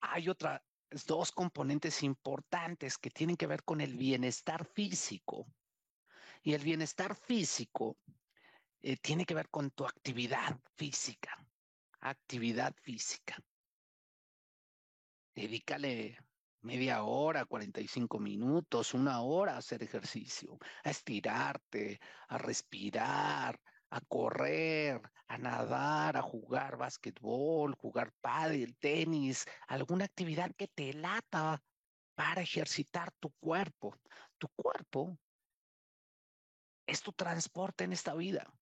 Hay 0.00 0.28
otras 0.28 0.60
dos 1.06 1.32
componentes 1.32 2.02
importantes 2.02 2.98
que 2.98 3.10
tienen 3.10 3.36
que 3.36 3.46
ver 3.46 3.64
con 3.64 3.80
el 3.80 3.96
bienestar 3.96 4.64
físico. 4.64 5.46
Y 6.42 6.54
el 6.54 6.62
bienestar 6.62 7.16
físico 7.16 7.96
eh, 8.80 8.96
tiene 8.98 9.24
que 9.24 9.34
ver 9.34 9.48
con 9.48 9.70
tu 9.72 9.84
actividad 9.84 10.60
física, 10.76 11.44
actividad 12.00 12.74
física. 12.82 13.36
Dedícale 15.34 16.18
media 16.66 17.04
hora, 17.04 17.44
45 17.46 18.18
minutos, 18.18 18.92
una 18.94 19.22
hora 19.22 19.54
a 19.54 19.58
hacer 19.58 19.82
ejercicio, 19.82 20.58
a 20.84 20.90
estirarte, 20.90 22.00
a 22.28 22.38
respirar, 22.38 23.58
a 23.90 24.00
correr, 24.00 25.00
a 25.28 25.38
nadar, 25.38 26.16
a 26.16 26.22
jugar 26.22 26.76
básquetbol, 26.76 27.74
jugar 27.76 28.12
pádel, 28.20 28.76
tenis, 28.78 29.46
alguna 29.68 30.04
actividad 30.04 30.52
que 30.56 30.68
te 30.68 30.92
lata 30.92 31.62
para 32.16 32.42
ejercitar 32.42 33.12
tu 33.20 33.30
cuerpo. 33.38 33.96
Tu 34.38 34.48
cuerpo 34.48 35.18
es 36.86 37.00
tu 37.00 37.12
transporte 37.12 37.84
en 37.84 37.92
esta 37.92 38.14
vida 38.14 38.52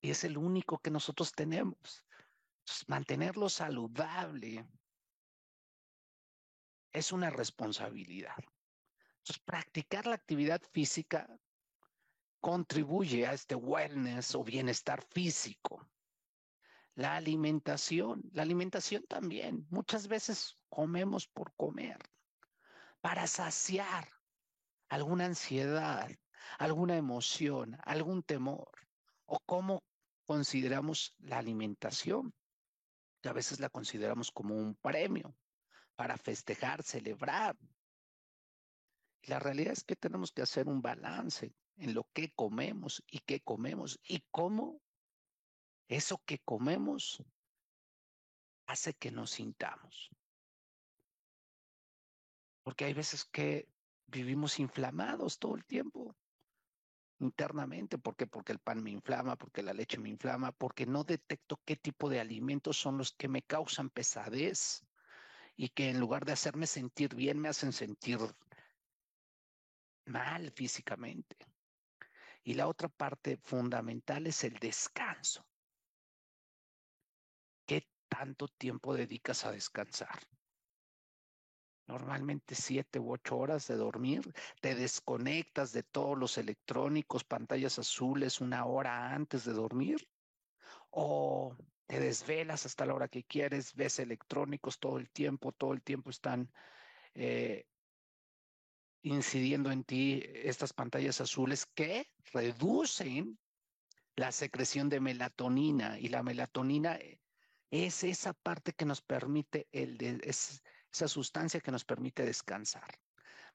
y 0.00 0.10
es 0.10 0.24
el 0.24 0.38
único 0.38 0.78
que 0.78 0.90
nosotros 0.90 1.32
tenemos. 1.32 2.04
mantenerlo 2.86 3.48
saludable, 3.48 4.64
es 6.92 7.12
una 7.12 7.30
responsabilidad. 7.30 8.36
Entonces, 9.18 9.42
practicar 9.44 10.06
la 10.06 10.14
actividad 10.14 10.60
física 10.72 11.28
contribuye 12.40 13.26
a 13.26 13.34
este 13.34 13.54
wellness 13.54 14.34
o 14.34 14.42
bienestar 14.42 15.02
físico. 15.10 15.88
La 16.94 17.16
alimentación, 17.16 18.22
la 18.32 18.42
alimentación 18.42 19.04
también. 19.08 19.66
Muchas 19.70 20.08
veces 20.08 20.58
comemos 20.68 21.28
por 21.28 21.54
comer, 21.54 21.98
para 23.00 23.26
saciar 23.26 24.08
alguna 24.88 25.26
ansiedad, 25.26 26.10
alguna 26.58 26.96
emoción, 26.96 27.78
algún 27.84 28.22
temor, 28.22 28.70
o 29.26 29.38
cómo 29.40 29.84
consideramos 30.26 31.14
la 31.18 31.38
alimentación, 31.38 32.34
a 33.24 33.32
veces 33.32 33.60
la 33.60 33.68
consideramos 33.68 34.30
como 34.30 34.56
un 34.56 34.74
premio 34.76 35.34
para 36.00 36.16
festejar, 36.16 36.82
celebrar. 36.82 37.58
La 39.24 39.38
realidad 39.38 39.74
es 39.74 39.84
que 39.84 39.96
tenemos 39.96 40.32
que 40.32 40.40
hacer 40.40 40.66
un 40.66 40.80
balance 40.80 41.52
en 41.76 41.92
lo 41.92 42.04
que 42.14 42.32
comemos 42.32 43.04
y 43.06 43.18
qué 43.18 43.40
comemos 43.40 44.00
y 44.08 44.24
cómo 44.30 44.80
eso 45.88 46.22
que 46.24 46.38
comemos 46.38 47.22
hace 48.66 48.94
que 48.94 49.10
nos 49.10 49.32
sintamos. 49.32 50.08
Porque 52.62 52.86
hay 52.86 52.94
veces 52.94 53.26
que 53.26 53.68
vivimos 54.06 54.58
inflamados 54.58 55.38
todo 55.38 55.54
el 55.54 55.66
tiempo 55.66 56.16
internamente, 57.18 57.98
¿por 57.98 58.16
qué? 58.16 58.26
Porque 58.26 58.52
el 58.52 58.58
pan 58.58 58.82
me 58.82 58.90
inflama, 58.90 59.36
porque 59.36 59.62
la 59.62 59.74
leche 59.74 59.98
me 59.98 60.08
inflama, 60.08 60.50
porque 60.52 60.86
no 60.86 61.04
detecto 61.04 61.60
qué 61.66 61.76
tipo 61.76 62.08
de 62.08 62.20
alimentos 62.20 62.78
son 62.78 62.96
los 62.96 63.12
que 63.12 63.28
me 63.28 63.42
causan 63.42 63.90
pesadez 63.90 64.82
y 65.60 65.68
que 65.68 65.90
en 65.90 66.00
lugar 66.00 66.24
de 66.24 66.32
hacerme 66.32 66.66
sentir 66.66 67.14
bien, 67.14 67.38
me 67.38 67.50
hacen 67.50 67.74
sentir 67.74 68.18
mal 70.06 70.50
físicamente. 70.52 71.36
Y 72.42 72.54
la 72.54 72.66
otra 72.66 72.88
parte 72.88 73.36
fundamental 73.36 74.26
es 74.26 74.42
el 74.44 74.54
descanso. 74.54 75.44
¿Qué 77.66 77.86
tanto 78.08 78.48
tiempo 78.48 78.94
dedicas 78.94 79.44
a 79.44 79.52
descansar? 79.52 80.18
normalmente 81.86 82.54
siete 82.54 83.00
u 83.00 83.12
ocho 83.12 83.36
horas 83.36 83.66
de 83.66 83.74
dormir, 83.74 84.32
te 84.60 84.76
desconectas 84.76 85.72
de 85.72 85.82
todos 85.82 86.16
los 86.16 86.38
electrónicos, 86.38 87.24
pantallas 87.24 87.80
azules 87.80 88.40
una 88.40 88.64
hora 88.64 89.12
antes 89.12 89.44
de 89.44 89.52
dormir, 89.52 90.08
o 90.90 91.56
te 91.90 91.98
desvelas 91.98 92.66
hasta 92.66 92.86
la 92.86 92.94
hora 92.94 93.08
que 93.08 93.24
quieres, 93.24 93.74
ves 93.74 93.98
electrónicos 93.98 94.78
todo 94.78 94.98
el 94.98 95.10
tiempo, 95.10 95.50
todo 95.50 95.72
el 95.72 95.82
tiempo 95.82 96.10
están 96.10 96.48
eh, 97.14 97.66
incidiendo 99.02 99.72
en 99.72 99.82
ti 99.82 100.22
estas 100.24 100.72
pantallas 100.72 101.20
azules 101.20 101.66
que 101.66 102.06
reducen 102.32 103.40
la 104.14 104.30
secreción 104.30 104.88
de 104.88 105.00
melatonina 105.00 105.98
y 105.98 106.10
la 106.10 106.22
melatonina 106.22 106.96
es 107.72 108.04
esa 108.04 108.34
parte 108.34 108.72
que 108.72 108.84
nos 108.84 109.02
permite 109.02 109.66
el 109.72 109.98
esa 110.22 111.08
sustancia 111.08 111.60
que 111.60 111.72
nos 111.72 111.84
permite 111.84 112.24
descansar. 112.24 113.00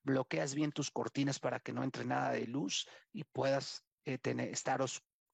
Bloqueas 0.03 0.55
bien 0.55 0.73
tus 0.73 0.91
cortinas 0.91 1.39
para 1.39 1.61
que 1.61 1.71
no 1.71 1.83
entre 1.83 2.03
nada 2.03 2.31
de 2.31 2.47
luz 2.47 2.85
y 3.13 3.23
puedas 3.23 3.85
eh, 4.03 4.17
tener, 4.17 4.49
estar 4.49 4.81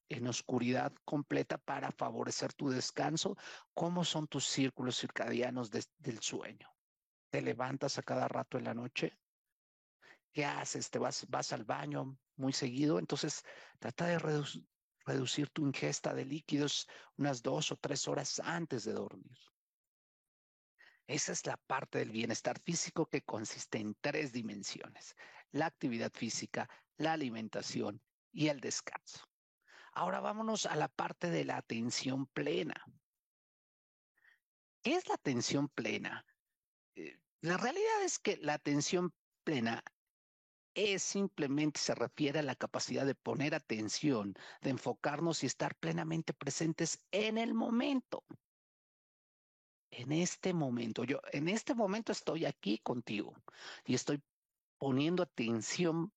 en 0.08 0.26
oscuridad 0.26 0.92
completa 1.04 1.58
para 1.58 1.90
favorecer 1.92 2.52
tu 2.52 2.68
descanso. 2.68 3.36
¿Cómo 3.74 4.04
son 4.04 4.26
tus 4.26 4.46
círculos 4.46 4.98
circadianos 4.98 5.70
del 5.70 6.20
sueño? 6.20 6.68
¿Te 7.30 7.40
levantas 7.40 7.98
a 7.98 8.02
cada 8.02 8.28
rato 8.28 8.58
en 8.58 8.64
la 8.64 8.74
noche? 8.74 9.18
¿Qué 10.32 10.44
haces? 10.44 10.90
¿Te 10.90 10.98
vas, 10.98 11.26
vas 11.28 11.52
al 11.52 11.64
baño 11.64 12.18
muy 12.36 12.52
seguido? 12.52 12.98
Entonces, 12.98 13.42
trata 13.78 14.06
de 14.06 14.18
reducir 15.04 15.50
tu 15.50 15.66
ingesta 15.66 16.14
de 16.14 16.24
líquidos 16.24 16.88
unas 17.16 17.42
dos 17.42 17.72
o 17.72 17.76
tres 17.76 18.06
horas 18.08 18.40
antes 18.40 18.84
de 18.84 18.92
dormir. 18.92 19.38
Esa 21.06 21.32
es 21.32 21.46
la 21.46 21.56
parte 21.56 21.98
del 21.98 22.10
bienestar 22.10 22.58
físico 22.60 23.06
que 23.06 23.22
consiste 23.22 23.78
en 23.78 23.94
tres 24.00 24.32
dimensiones, 24.32 25.16
la 25.50 25.66
actividad 25.66 26.12
física, 26.12 26.68
la 26.96 27.12
alimentación 27.12 28.00
y 28.32 28.48
el 28.48 28.60
descanso. 28.60 29.31
Ahora 29.92 30.20
vámonos 30.20 30.66
a 30.66 30.76
la 30.76 30.88
parte 30.88 31.30
de 31.30 31.44
la 31.44 31.56
atención 31.56 32.26
plena. 32.26 32.74
¿Qué 34.82 34.94
es 34.94 35.08
la 35.08 35.14
atención 35.14 35.68
plena? 35.68 36.26
Eh, 36.94 37.18
la 37.40 37.56
realidad 37.56 38.02
es 38.02 38.18
que 38.18 38.36
la 38.38 38.54
atención 38.54 39.14
plena 39.44 39.84
es 40.74 41.02
simplemente 41.02 41.78
se 41.78 41.94
refiere 41.94 42.38
a 42.38 42.42
la 42.42 42.56
capacidad 42.56 43.06
de 43.06 43.14
poner 43.14 43.54
atención, 43.54 44.34
de 44.62 44.70
enfocarnos 44.70 45.42
y 45.42 45.46
estar 45.46 45.76
plenamente 45.76 46.32
presentes 46.32 46.98
en 47.10 47.38
el 47.38 47.54
momento 47.54 48.24
en 49.92 50.10
este 50.12 50.54
momento, 50.54 51.04
yo 51.04 51.20
en 51.32 51.48
este 51.48 51.74
momento 51.74 52.12
estoy 52.12 52.46
aquí 52.46 52.78
contigo 52.78 53.34
y 53.84 53.94
estoy 53.94 54.22
poniendo 54.78 55.22
atención 55.22 56.12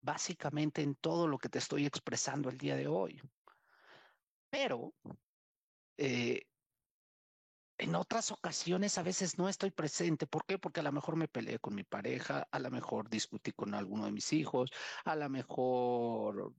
básicamente 0.00 0.82
en 0.82 0.94
todo 0.96 1.26
lo 1.26 1.38
que 1.38 1.48
te 1.48 1.58
estoy 1.58 1.86
expresando 1.86 2.50
el 2.50 2.58
día 2.58 2.76
de 2.76 2.86
hoy. 2.86 3.20
Pero 4.50 4.94
eh, 5.96 6.42
en 7.78 7.94
otras 7.94 8.32
ocasiones 8.32 8.98
a 8.98 9.02
veces 9.02 9.38
no 9.38 9.48
estoy 9.48 9.70
presente. 9.70 10.26
¿Por 10.26 10.44
qué? 10.44 10.58
Porque 10.58 10.80
a 10.80 10.82
lo 10.82 10.92
mejor 10.92 11.16
me 11.16 11.28
peleé 11.28 11.58
con 11.58 11.74
mi 11.74 11.84
pareja, 11.84 12.46
a 12.50 12.58
lo 12.58 12.70
mejor 12.70 13.08
discutí 13.08 13.52
con 13.52 13.74
alguno 13.74 14.06
de 14.06 14.12
mis 14.12 14.32
hijos, 14.32 14.70
a 15.04 15.14
lo 15.14 15.28
mejor 15.28 16.54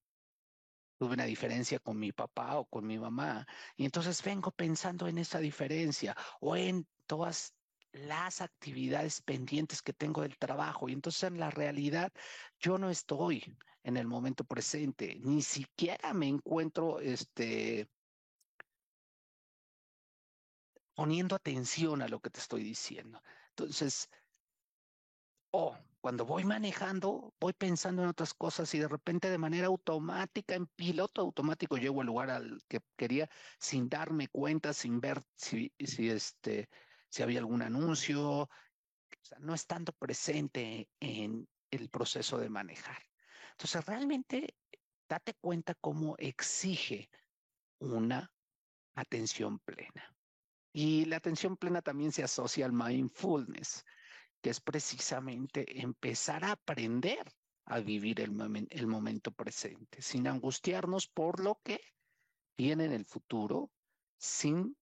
tuve 0.98 1.14
una 1.14 1.26
diferencia 1.26 1.80
con 1.80 1.98
mi 1.98 2.12
papá 2.12 2.58
o 2.58 2.66
con 2.66 2.86
mi 2.86 2.98
mamá. 2.98 3.46
Y 3.76 3.86
entonces 3.86 4.24
vengo 4.24 4.52
pensando 4.52 5.08
en 5.08 5.18
esa 5.18 5.40
diferencia 5.40 6.16
o 6.42 6.56
en 6.56 6.88
todas 7.06 7.54
las 7.92 8.42
actividades 8.42 9.22
pendientes 9.22 9.82
que 9.82 9.94
tengo 9.94 10.22
del 10.22 10.38
trabajo. 10.38 10.90
Y 10.90 10.94
entonces 10.94 11.24
en 11.24 11.40
la 11.40 11.50
realidad 11.50 12.12
yo 12.60 12.78
no 12.78 12.90
estoy 12.90 13.58
en 13.84 13.98
el 13.98 14.08
momento 14.08 14.44
presente, 14.44 15.18
ni 15.22 15.42
siquiera 15.42 16.14
me 16.14 16.28
encuentro 16.28 17.00
este, 17.00 17.90
poniendo 20.94 21.36
atención 21.36 22.02
a 22.02 22.08
lo 22.08 22.20
que 22.20 22.30
te 22.30 22.40
estoy 22.40 22.64
diciendo. 22.64 23.22
Entonces, 23.52 24.10
o 25.52 25.78
cuando 26.02 26.26
voy 26.26 26.44
manejando, 26.44 27.34
voy 27.40 27.54
pensando 27.54 28.04
en 28.04 28.10
otras 28.10 28.34
cosas 28.34 28.74
y 28.74 28.80
de 28.80 28.88
repente 28.88 29.30
de 29.30 29.38
manera 29.38 29.68
automática, 29.68 30.56
en 30.56 30.68
piloto 30.68 31.22
automático, 31.22 31.78
llego 31.78 32.02
al 32.02 32.08
lugar 32.08 32.30
al 32.30 32.62
que 32.68 32.82
quería 32.96 33.30
sin 33.60 33.90
darme 33.90 34.28
cuenta, 34.28 34.74
sin 34.74 35.00
ver 35.00 35.24
si, 35.36 35.74
si, 35.80 36.10
este, 36.10 36.70
si 37.10 37.24
había 37.24 37.40
algún 37.40 37.62
anuncio, 37.62 38.30
o 38.30 38.50
no 39.40 39.54
estando 39.54 39.92
presente 39.94 40.90
en 41.00 41.48
el 41.72 41.90
proceso 41.90 42.38
de 42.38 42.50
manejar. 42.50 43.02
Entonces, 43.52 43.86
realmente 43.86 44.56
date 45.08 45.34
cuenta 45.36 45.76
cómo 45.76 46.16
exige 46.18 47.10
una 47.80 48.32
atención 48.96 49.60
plena. 49.60 50.16
Y 50.72 51.06
la 51.06 51.18
atención 51.18 51.58
plena 51.58 51.82
también 51.82 52.12
se 52.12 52.24
asocia 52.24 52.66
al 52.66 52.74
mindfulness 52.74 53.84
que 54.42 54.50
es 54.50 54.62
precisamente 54.62 55.82
empezar 55.82 56.46
a 56.46 56.52
aprender 56.52 57.32
a 57.66 57.80
vivir 57.80 58.22
el, 58.22 58.68
el 58.70 58.88
momento 58.88 59.32
presente, 59.32 60.02
sin 60.02 60.28
angustiarnos 60.28 61.08
por 61.08 61.40
lo 61.40 61.60
que 61.64 61.82
viene 62.58 62.86
en 62.86 62.94
el 62.94 63.06
futuro, 63.06 63.70
sin 64.18 64.76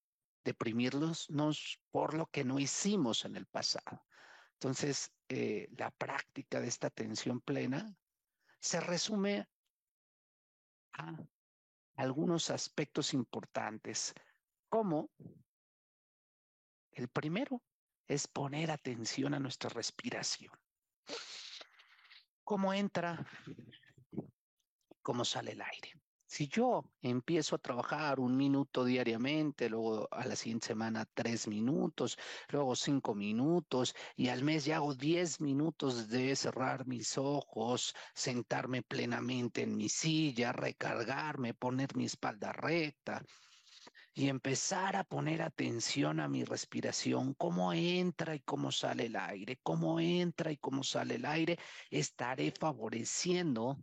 deprimirnos 0.48 1.28
por 1.92 2.14
lo 2.14 2.28
que 2.28 2.46
no 2.46 2.58
hicimos 2.58 3.26
en 3.26 3.36
el 3.36 3.46
pasado. 3.48 4.06
Entonces, 4.54 5.12
eh, 5.28 5.68
la 5.78 5.92
práctica 5.92 6.62
de 6.62 6.70
esta 6.70 6.88
atención 6.88 7.42
plena 7.42 7.94
se 8.62 8.80
resume 8.80 9.46
a 10.94 11.18
algunos 11.98 12.50
aspectos 12.50 13.14
importantes, 13.14 14.14
como 14.70 15.10
el 16.92 17.10
primero, 17.10 17.62
es 18.08 18.26
poner 18.28 18.72
atención 18.72 19.34
a 19.34 19.40
nuestra 19.40 19.70
respiración. 19.70 20.54
¿Cómo 22.46 22.74
entra? 22.74 23.28
¿Cómo 25.02 25.26
sale 25.26 25.52
el 25.52 25.62
aire? 25.62 25.97
Si 26.30 26.50
yo 26.50 26.84
empiezo 27.02 27.56
a 27.56 27.60
trabajar 27.60 28.20
un 28.20 28.36
minuto 28.36 28.84
diariamente, 28.84 29.70
luego 29.70 30.10
a 30.12 30.26
la 30.26 30.36
siguiente 30.36 30.68
semana 30.68 31.06
tres 31.14 31.48
minutos, 31.48 32.18
luego 32.50 32.76
cinco 32.76 33.16
minutos 33.16 33.96
y 34.18 34.28
al 34.28 34.44
mes 34.44 34.66
ya 34.66 34.76
hago 34.76 34.94
diez 34.94 35.40
minutos 35.40 36.10
de 36.10 36.36
cerrar 36.36 36.86
mis 36.86 37.18
ojos, 37.18 37.96
sentarme 38.14 38.84
plenamente 38.84 39.62
en 39.62 39.78
mi 39.78 39.88
silla, 39.88 40.52
recargarme, 40.52 41.54
poner 41.54 41.96
mi 41.96 42.06
espalda 42.06 42.52
recta, 42.52 43.24
y 44.14 44.28
empezar 44.28 44.98
a 44.98 45.06
poner 45.06 45.42
atención 45.42 46.20
a 46.20 46.28
mi 46.28 46.44
respiración, 46.44 47.36
cómo 47.36 47.72
entra 47.72 48.36
y 48.36 48.42
cómo 48.42 48.72
sale 48.72 49.06
el 49.06 49.16
aire, 49.16 49.60
cómo 49.64 50.00
entra 50.00 50.52
y 50.52 50.58
cómo 50.58 50.84
sale 50.84 51.16
el 51.16 51.26
aire, 51.26 51.58
estaré 51.90 52.52
favoreciendo 52.52 53.78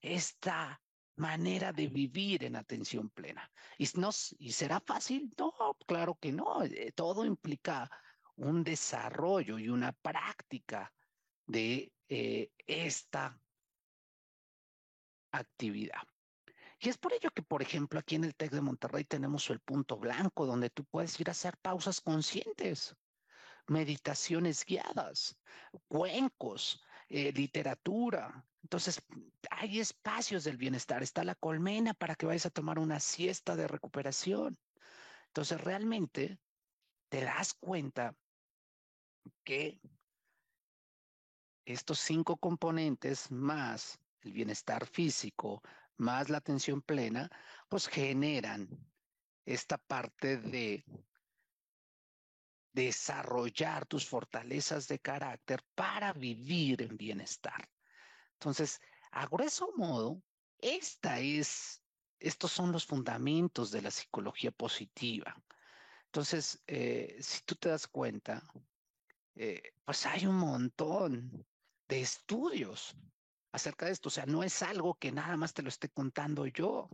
esta 0.00 0.80
manera 1.16 1.72
de 1.72 1.88
vivir 1.88 2.44
en 2.44 2.56
atención 2.56 3.10
plena. 3.10 3.50
¿Y, 3.78 3.88
no, 3.94 4.10
¿Y 4.38 4.52
será 4.52 4.80
fácil? 4.80 5.32
No, 5.38 5.52
claro 5.86 6.16
que 6.20 6.32
no. 6.32 6.62
Eh, 6.62 6.92
todo 6.92 7.24
implica 7.24 7.90
un 8.36 8.64
desarrollo 8.64 9.58
y 9.58 9.68
una 9.68 9.92
práctica 9.92 10.92
de 11.46 11.92
eh, 12.08 12.50
esta 12.66 13.38
actividad. 15.30 16.02
Y 16.80 16.88
es 16.88 16.98
por 16.98 17.12
ello 17.12 17.30
que, 17.30 17.42
por 17.42 17.62
ejemplo, 17.62 17.98
aquí 17.98 18.16
en 18.16 18.24
el 18.24 18.34
TEC 18.34 18.52
de 18.52 18.60
Monterrey 18.60 19.04
tenemos 19.04 19.48
el 19.50 19.60
punto 19.60 19.96
blanco, 19.96 20.46
donde 20.46 20.70
tú 20.70 20.84
puedes 20.84 21.18
ir 21.20 21.28
a 21.28 21.32
hacer 21.32 21.56
pausas 21.58 22.00
conscientes, 22.00 22.96
meditaciones 23.66 24.64
guiadas, 24.64 25.38
cuencos, 25.88 26.83
eh, 27.08 27.32
literatura. 27.32 28.46
Entonces, 28.62 29.02
hay 29.50 29.80
espacios 29.80 30.44
del 30.44 30.56
bienestar. 30.56 31.02
Está 31.02 31.24
la 31.24 31.34
colmena 31.34 31.94
para 31.94 32.14
que 32.14 32.26
vayas 32.26 32.46
a 32.46 32.50
tomar 32.50 32.78
una 32.78 33.00
siesta 33.00 33.56
de 33.56 33.68
recuperación. 33.68 34.58
Entonces, 35.28 35.60
realmente 35.60 36.38
te 37.08 37.22
das 37.22 37.54
cuenta 37.54 38.14
que 39.44 39.80
estos 41.64 41.98
cinco 41.98 42.36
componentes 42.36 43.30
más 43.30 43.98
el 44.24 44.32
bienestar 44.32 44.86
físico, 44.86 45.62
más 45.96 46.28
la 46.28 46.38
atención 46.38 46.82
plena, 46.82 47.30
pues 47.68 47.86
generan 47.86 48.68
esta 49.44 49.78
parte 49.78 50.38
de 50.38 50.84
desarrollar 52.74 53.86
tus 53.86 54.06
fortalezas 54.06 54.88
de 54.88 54.98
carácter 54.98 55.62
para 55.74 56.12
vivir 56.12 56.82
en 56.82 56.96
bienestar. 56.96 57.70
Entonces, 58.34 58.80
a 59.12 59.26
grueso 59.26 59.72
modo, 59.76 60.20
esta 60.58 61.20
es, 61.20 61.82
estos 62.18 62.52
son 62.52 62.72
los 62.72 62.84
fundamentos 62.84 63.70
de 63.70 63.80
la 63.80 63.90
psicología 63.90 64.50
positiva. 64.50 65.34
Entonces, 66.06 66.62
eh, 66.66 67.16
si 67.20 67.42
tú 67.44 67.54
te 67.54 67.68
das 67.68 67.86
cuenta, 67.86 68.42
eh, 69.36 69.62
pues 69.84 70.04
hay 70.06 70.26
un 70.26 70.36
montón 70.36 71.46
de 71.88 72.00
estudios 72.00 72.96
acerca 73.52 73.86
de 73.86 73.92
esto. 73.92 74.08
O 74.08 74.12
sea, 74.12 74.26
no 74.26 74.42
es 74.42 74.62
algo 74.62 74.94
que 74.94 75.12
nada 75.12 75.36
más 75.36 75.54
te 75.54 75.62
lo 75.62 75.68
esté 75.68 75.88
contando 75.88 76.46
yo. 76.46 76.88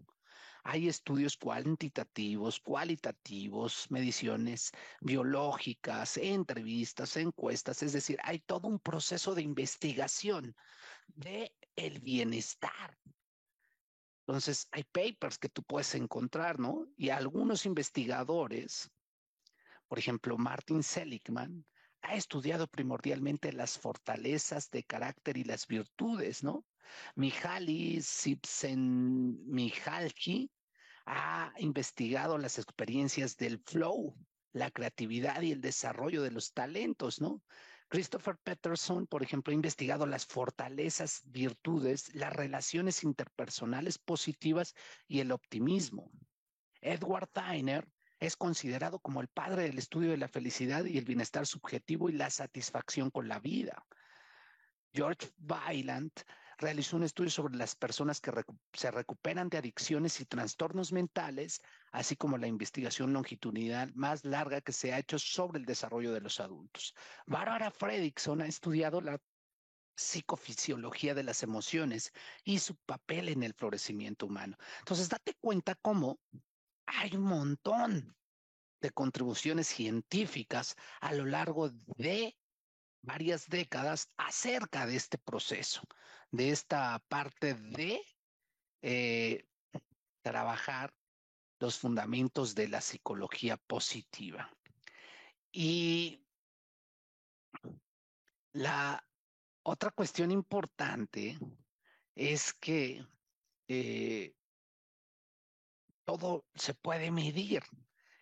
Hay 0.64 0.88
estudios 0.88 1.36
cuantitativos, 1.36 2.60
cualitativos, 2.60 3.90
mediciones 3.90 4.70
biológicas, 5.00 6.16
entrevistas, 6.16 7.16
encuestas, 7.16 7.82
es 7.82 7.92
decir, 7.92 8.18
hay 8.22 8.40
todo 8.40 8.68
un 8.68 8.78
proceso 8.78 9.34
de 9.34 9.42
investigación 9.42 10.54
de 11.08 11.54
el 11.76 12.00
bienestar. 12.00 12.98
Entonces, 14.26 14.68
hay 14.70 14.84
papers 14.84 15.38
que 15.38 15.48
tú 15.48 15.62
puedes 15.62 15.94
encontrar, 15.94 16.60
¿no? 16.60 16.86
Y 16.96 17.08
algunos 17.08 17.66
investigadores, 17.66 18.90
por 19.88 19.98
ejemplo, 19.98 20.38
Martin 20.38 20.82
Seligman, 20.82 21.66
ha 22.02 22.14
estudiado 22.14 22.66
primordialmente 22.68 23.52
las 23.52 23.78
fortalezas 23.78 24.70
de 24.70 24.84
carácter 24.84 25.36
y 25.36 25.44
las 25.44 25.66
virtudes, 25.66 26.42
¿no? 26.42 26.64
Mihaly 27.14 28.00
Csikszentmihalyi 28.00 30.50
ha 31.06 31.52
investigado 31.58 32.38
las 32.38 32.58
experiencias 32.58 33.36
del 33.36 33.58
flow, 33.58 34.16
la 34.52 34.70
creatividad 34.70 35.42
y 35.42 35.52
el 35.52 35.60
desarrollo 35.60 36.22
de 36.22 36.30
los 36.30 36.52
talentos, 36.52 37.20
¿no? 37.20 37.42
Christopher 37.88 38.38
Peterson, 38.38 39.08
por 39.08 39.24
ejemplo, 39.24 39.50
ha 39.50 39.54
investigado 39.54 40.06
las 40.06 40.24
fortalezas, 40.24 41.22
virtudes, 41.24 42.14
las 42.14 42.32
relaciones 42.32 43.02
interpersonales 43.02 43.98
positivas 43.98 44.76
y 45.08 45.18
el 45.18 45.32
optimismo. 45.32 46.12
Edward 46.80 47.28
Tyner 47.32 47.88
es 48.20 48.36
considerado 48.36 49.00
como 49.00 49.20
el 49.20 49.28
padre 49.28 49.64
del 49.64 49.78
estudio 49.78 50.10
de 50.10 50.18
la 50.18 50.28
felicidad 50.28 50.84
y 50.84 50.98
el 50.98 51.04
bienestar 51.04 51.46
subjetivo 51.46 52.08
y 52.08 52.12
la 52.12 52.30
satisfacción 52.30 53.10
con 53.10 53.26
la 53.26 53.40
vida. 53.40 53.84
George 54.92 55.30
Weiland 55.38 56.12
realizó 56.60 56.96
un 56.96 57.04
estudio 57.04 57.30
sobre 57.30 57.56
las 57.56 57.74
personas 57.74 58.20
que 58.20 58.32
se 58.74 58.90
recuperan 58.90 59.48
de 59.48 59.58
adicciones 59.58 60.20
y 60.20 60.26
trastornos 60.26 60.92
mentales, 60.92 61.62
así 61.90 62.16
como 62.16 62.36
la 62.36 62.46
investigación 62.46 63.12
longitudinal 63.12 63.92
más 63.94 64.24
larga 64.24 64.60
que 64.60 64.72
se 64.72 64.92
ha 64.92 64.98
hecho 64.98 65.18
sobre 65.18 65.58
el 65.58 65.64
desarrollo 65.64 66.12
de 66.12 66.20
los 66.20 66.38
adultos. 66.38 66.94
Barbara 67.26 67.70
Fredrickson 67.70 68.42
ha 68.42 68.46
estudiado 68.46 69.00
la 69.00 69.18
psicofisiología 69.96 71.14
de 71.14 71.22
las 71.22 71.42
emociones 71.42 72.12
y 72.44 72.58
su 72.58 72.76
papel 72.76 73.30
en 73.30 73.42
el 73.42 73.54
florecimiento 73.54 74.26
humano. 74.26 74.56
Entonces, 74.80 75.08
date 75.08 75.34
cuenta 75.40 75.74
cómo 75.76 76.20
hay 76.86 77.16
un 77.16 77.22
montón 77.22 78.16
de 78.80 78.90
contribuciones 78.90 79.66
científicas 79.66 80.76
a 81.00 81.12
lo 81.14 81.24
largo 81.24 81.70
de 81.96 82.36
varias 83.02 83.48
décadas 83.48 84.10
acerca 84.16 84.86
de 84.86 84.96
este 84.96 85.18
proceso, 85.18 85.82
de 86.30 86.50
esta 86.50 86.98
parte 87.08 87.54
de 87.54 88.02
eh, 88.82 89.46
trabajar 90.22 90.94
los 91.58 91.78
fundamentos 91.78 92.54
de 92.54 92.68
la 92.68 92.80
psicología 92.80 93.56
positiva. 93.56 94.50
Y 95.52 96.24
la 98.52 99.04
otra 99.62 99.90
cuestión 99.90 100.30
importante 100.30 101.38
es 102.14 102.54
que 102.54 103.04
eh, 103.68 104.34
todo 106.04 106.44
se 106.54 106.74
puede 106.74 107.10
medir 107.10 107.62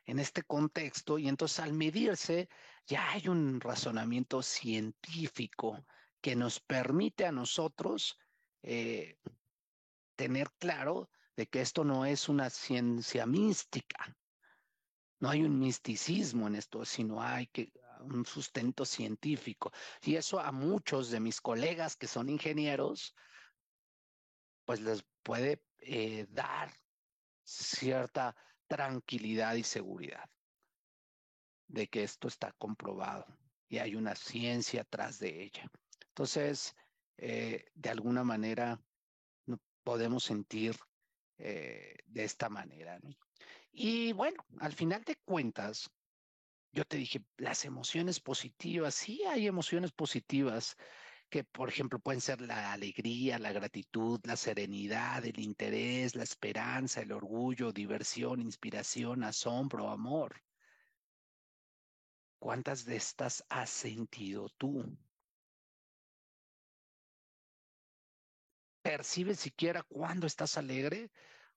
en 0.09 0.19
este 0.19 0.43
contexto 0.43 1.19
y 1.19 1.29
entonces 1.29 1.61
al 1.61 1.75
medirse 1.75 2.49
ya 2.87 3.11
hay 3.11 3.29
un 3.29 3.61
razonamiento 3.61 4.43
científico 4.43 5.85
que 6.23 6.35
nos 6.35 6.61
permite 6.61 7.27
a 7.27 7.33
nosotros 7.33 8.19
eh, 8.63 9.19
tener 10.17 10.51
claro 10.59 11.11
de 11.37 11.47
que 11.47 11.61
esto 11.61 11.85
no 11.85 12.07
es 12.07 12.31
una 12.31 12.49
ciencia 12.49 13.27
mística, 13.27 14.17
no 15.21 15.29
hay 15.29 15.43
un 15.43 15.59
misticismo 15.59 16.47
en 16.47 16.55
esto, 16.55 16.87
sino 16.87 17.21
hay 17.23 17.51
un 18.01 18.25
sustento 18.25 18.87
científico. 18.87 19.73
Y 20.01 20.17
eso 20.17 20.41
a 20.41 20.53
muchos 20.53 21.11
de 21.11 21.21
mis 21.21 21.41
colegas 21.43 21.97
que 21.97 22.07
son 22.07 22.31
ingenieros, 22.31 23.15
pues 24.65 24.81
les 24.81 25.05
puede 25.23 25.63
eh, 25.81 26.27
dar 26.31 26.73
cierta 27.45 28.35
tranquilidad 28.69 29.55
y 29.55 29.65
seguridad 29.65 30.31
de 31.67 31.89
que 31.89 32.03
esto 32.03 32.29
está 32.29 32.53
comprobado 32.53 33.27
y 33.69 33.79
hay 33.79 33.95
una 33.95 34.15
ciencia 34.15 34.83
atrás 34.83 35.19
de 35.19 35.43
ella. 35.43 35.71
Entonces, 36.09 36.75
eh, 37.17 37.67
de 37.75 37.91
alguna 37.91 38.25
manera, 38.25 38.81
podemos 39.83 40.25
sentir 40.25 40.77
eh, 41.39 41.97
de 42.07 42.25
esta 42.25 42.49
manera. 42.49 42.99
Y 43.71 44.13
bueno, 44.13 44.45
al 44.61 44.73
final 44.73 45.05
de 45.05 45.17
cuentas, 45.17 45.91
yo 46.73 46.85
te 46.85 46.97
dije, 46.97 47.23
las 47.37 47.65
emociones 47.65 48.21
positivas, 48.21 48.95
sí 48.95 49.23
hay 49.25 49.47
emociones 49.47 49.93
positivas 49.93 50.77
que 51.31 51.45
por 51.45 51.69
ejemplo 51.69 51.99
pueden 51.99 52.21
ser 52.21 52.41
la 52.41 52.73
alegría, 52.73 53.39
la 53.39 53.53
gratitud, 53.53 54.21
la 54.25 54.37
serenidad, 54.37 55.25
el 55.25 55.39
interés, 55.41 56.15
la 56.15 56.23
esperanza, 56.23 57.03
el 57.03 57.13
orgullo, 57.13 57.73
diversión, 57.73 58.41
inspiración, 58.41 59.25
asombro, 59.25 59.91
amor. 59.91 60.43
¿Cuántas 62.39 62.85
de 62.85 62.97
estas 62.97 63.45
has 63.49 63.69
sentido 63.69 64.49
tú? 64.51 64.85
¿Percibes 68.83 69.41
siquiera 69.41 69.83
cuando 69.83 70.27
estás 70.27 70.57
alegre? 70.57 71.11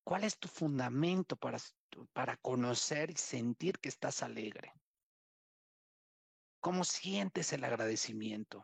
¿Cuál 0.03 0.25
es 0.25 0.37
tu 0.37 0.47
fundamento 0.47 1.37
para, 1.37 1.59
para 2.11 2.35
conocer 2.37 3.11
y 3.11 3.15
sentir 3.15 3.79
que 3.79 3.89
estás 3.89 4.21
alegre? 4.23 4.73
¿Cómo 6.59 6.83
sientes 6.83 7.53
el 7.53 7.63
agradecimiento? 7.63 8.63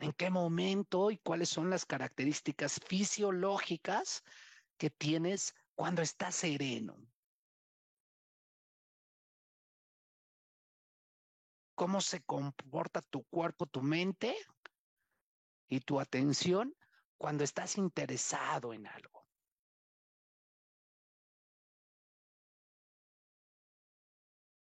En 0.00 0.12
qué 0.12 0.30
momento 0.30 1.10
y 1.10 1.18
cuáles 1.18 1.50
son 1.50 1.70
las 1.70 1.84
características 1.84 2.80
fisiológicas 2.86 4.22
que 4.78 4.90
tienes 4.90 5.54
cuando 5.74 6.02
estás 6.02 6.34
sereno. 6.34 6.96
Cómo 11.74 12.00
se 12.00 12.22
comporta 12.22 13.00
tu 13.02 13.24
cuerpo, 13.24 13.66
tu 13.66 13.82
mente 13.82 14.36
y 15.68 15.80
tu 15.80 16.00
atención 16.00 16.74
cuando 17.16 17.44
estás 17.44 17.76
interesado 17.76 18.72
en 18.72 18.86
algo. 18.86 19.26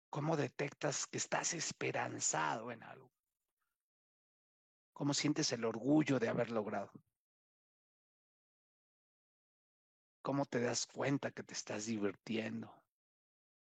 ¿Cómo 0.09 0.35
detectas 0.35 1.05
que 1.05 1.17
estás 1.17 1.53
esperanzado 1.53 2.71
en 2.71 2.83
algo? 2.83 3.18
¿Cómo 4.99 5.13
sientes 5.13 5.49
el 5.53 5.63
orgullo 5.63 6.19
de 6.19 6.27
haber 6.27 6.51
logrado? 6.51 6.91
¿Cómo 10.21 10.45
te 10.45 10.59
das 10.59 10.85
cuenta 10.85 11.31
que 11.31 11.41
te 11.41 11.53
estás 11.53 11.85
divirtiendo? 11.85 12.69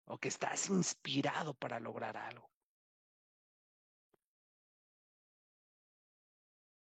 O 0.06 0.18
que 0.18 0.30
estás 0.30 0.70
inspirado 0.70 1.54
para 1.54 1.82
lograr 1.82 2.16
algo. 2.16 2.50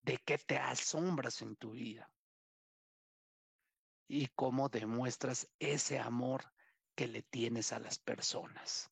¿De 0.03 0.19
qué 0.19 0.37
te 0.37 0.59
asombras 0.59 1.41
en 1.41 1.55
tu 1.55 1.71
vida? 1.71 2.07
y 4.07 4.27
cómo 4.27 4.69
demuestras 4.69 5.49
ese 5.57 5.97
amor 5.97 6.53
que 6.95 7.07
le 7.07 7.23
tienes 7.23 7.73
a 7.73 7.79
las 7.79 7.97
personas. 7.99 8.89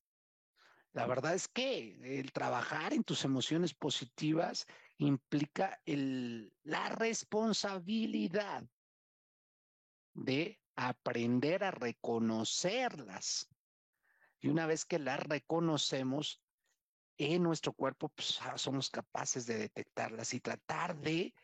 La 0.92 1.06
verdad 1.06 1.34
es 1.34 1.46
que 1.46 2.18
el 2.18 2.32
trabajar 2.32 2.92
en 2.92 3.04
tus 3.04 3.24
emociones 3.24 3.74
positivas 3.74 4.66
implica 4.98 5.80
la 5.84 6.88
responsabilidad 6.90 8.64
de 10.14 10.60
aprender 10.74 11.64
a 11.64 11.70
reconocerlas. 11.70 13.48
Y 14.40 14.48
una 14.48 14.66
vez 14.66 14.84
que 14.84 14.98
las 14.98 15.20
reconocemos 15.20 16.42
en 17.18 17.42
nuestro 17.42 17.72
cuerpo, 17.72 18.08
pues 18.10 18.38
ah, 18.42 18.58
somos 18.58 18.90
capaces 18.90 19.46
de 19.46 19.58
detectarlas 19.58 20.34
y 20.34 20.40
tratar 20.40 20.98
de 21.00 21.34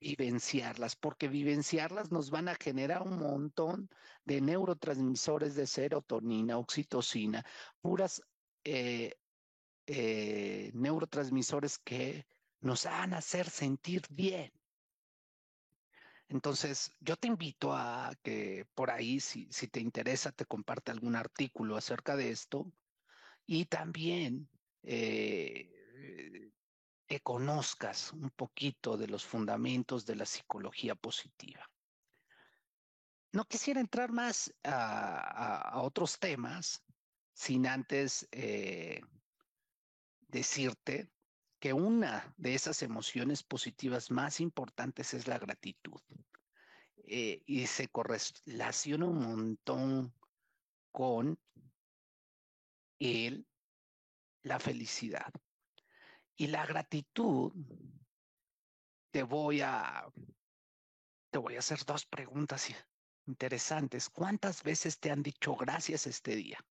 vivenciarlas, 0.00 0.94
porque 0.94 1.26
vivenciarlas 1.26 2.12
nos 2.12 2.30
van 2.30 2.48
a 2.48 2.54
generar 2.54 3.02
un 3.02 3.18
montón 3.18 3.90
de 4.24 4.40
neurotransmisores 4.40 5.56
de 5.56 5.66
serotonina, 5.66 6.58
oxitocina, 6.58 7.44
puras 7.80 8.22
eh, 8.62 9.14
eh, 9.86 10.70
neurotransmisores 10.74 11.78
que 11.78 12.26
nos 12.60 12.84
van 12.84 13.14
a 13.14 13.18
hacer 13.18 13.48
sentir 13.48 14.02
bien. 14.10 14.52
Entonces, 16.28 16.92
yo 17.00 17.16
te 17.16 17.28
invito 17.28 17.72
a 17.72 18.12
que 18.22 18.66
por 18.74 18.90
ahí, 18.90 19.18
si, 19.18 19.46
te 19.46 19.80
interesa, 19.80 20.30
te 20.30 20.44
comparte 20.44 20.90
algún 20.90 21.16
artículo 21.16 21.76
acerca 21.76 22.16
de 22.16 22.30
esto 22.30 22.70
y 23.46 23.64
también 23.64 24.48
eh, 24.82 26.52
que 27.06 27.20
conozcas 27.20 28.12
un 28.12 28.30
poquito 28.30 28.98
de 28.98 29.08
los 29.08 29.24
fundamentos 29.24 30.04
de 30.04 30.16
la 30.16 30.26
psicología 30.26 30.94
positiva. 30.94 31.68
No 33.32 33.46
quisiera 33.46 33.80
entrar 33.80 34.12
más 34.12 34.52
a, 34.64 35.80
otros 35.82 36.18
temas 36.18 36.84
sin 37.32 37.66
antes 37.66 38.28
eh, 38.32 39.00
decirte 40.28 41.10
que 41.58 41.72
una 41.72 42.32
de 42.36 42.54
esas 42.54 42.82
emociones 42.82 43.42
positivas 43.42 44.10
más 44.10 44.40
importantes 44.40 45.14
es 45.14 45.26
la 45.26 45.38
gratitud. 45.38 46.00
Eh, 47.10 47.42
y 47.46 47.66
se 47.66 47.88
correlaciona 47.88 49.06
un 49.06 49.18
montón 49.18 50.14
con 50.92 51.38
el, 52.98 53.46
la 54.42 54.60
felicidad. 54.60 55.32
Y 56.36 56.48
la 56.48 56.66
gratitud, 56.66 57.52
te 59.10 59.22
voy 59.22 59.62
a, 59.62 60.06
te 61.30 61.38
voy 61.38 61.56
a 61.56 61.60
hacer 61.60 61.84
dos 61.84 62.06
preguntas 62.06 62.68
interesantes. 63.26 64.08
¿Cuántas 64.10 64.62
veces 64.62 65.00
te 65.00 65.10
han 65.10 65.22
dicho 65.22 65.56
gracias 65.56 66.06
este 66.06 66.36
día? 66.36 66.64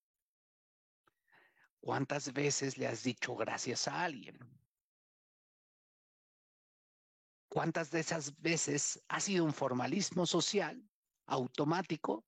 ¿Cuántas 1.79 2.31
veces 2.31 2.77
le 2.77 2.87
has 2.87 3.03
dicho 3.03 3.35
gracias 3.35 3.87
a 3.87 4.03
alguien? 4.03 4.37
¿Cuántas 7.49 7.91
de 7.91 7.99
esas 8.01 8.39
veces 8.41 9.03
ha 9.07 9.19
sido 9.19 9.45
un 9.45 9.53
formalismo 9.53 10.25
social 10.25 10.83
automático? 11.25 12.25